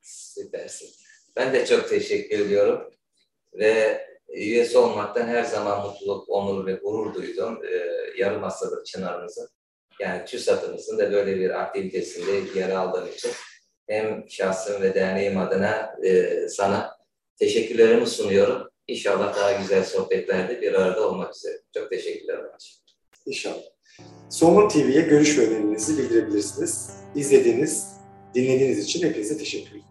Süpersin. 0.00 0.88
Ben 1.36 1.54
de 1.54 1.66
çok 1.66 1.88
teşekkür 1.88 2.38
ediyorum. 2.38 2.90
Ve 3.52 4.00
üyesi 4.32 4.78
olmaktan 4.78 5.26
her 5.26 5.44
zaman 5.44 5.86
mutluluk, 5.86 6.28
onur 6.28 6.66
ve 6.66 6.72
gurur 6.72 7.14
duydum. 7.14 7.58
Ee, 7.64 7.86
yarım 8.18 8.44
asırlık 8.44 8.86
Çınar'ımızın, 8.86 9.48
yani 10.00 10.24
TÜSAT'ımızın 10.24 10.98
da 10.98 11.12
böyle 11.12 11.36
bir 11.36 11.60
aktivitesinde 11.60 12.58
yer 12.58 12.70
aldığım 12.70 13.08
için 13.08 13.30
hem 13.88 14.24
şahsım 14.28 14.82
ve 14.82 14.94
derneğim 14.94 15.38
adına 15.38 15.94
e, 16.04 16.48
sana 16.48 16.96
teşekkürlerimi 17.38 18.06
sunuyorum. 18.06 18.70
İnşallah 18.88 19.36
daha 19.36 19.52
güzel 19.52 19.84
sohbetlerde 19.84 20.62
bir 20.62 20.74
arada 20.74 21.08
olmak 21.08 21.36
üzere. 21.36 21.60
Çok 21.74 21.90
teşekkürler. 21.90 22.40
İnşallah. 23.26 23.62
Somun 24.30 24.68
TV'ye 24.68 25.02
görüş 25.02 25.38
önerinizi 25.38 25.98
bildirebilirsiniz. 25.98 26.90
İzlediğiniz, 27.14 27.86
dinlediğiniz 28.34 28.84
için 28.84 29.08
hepinize 29.08 29.38
teşekkür 29.38 29.70
ederim. 29.70 29.89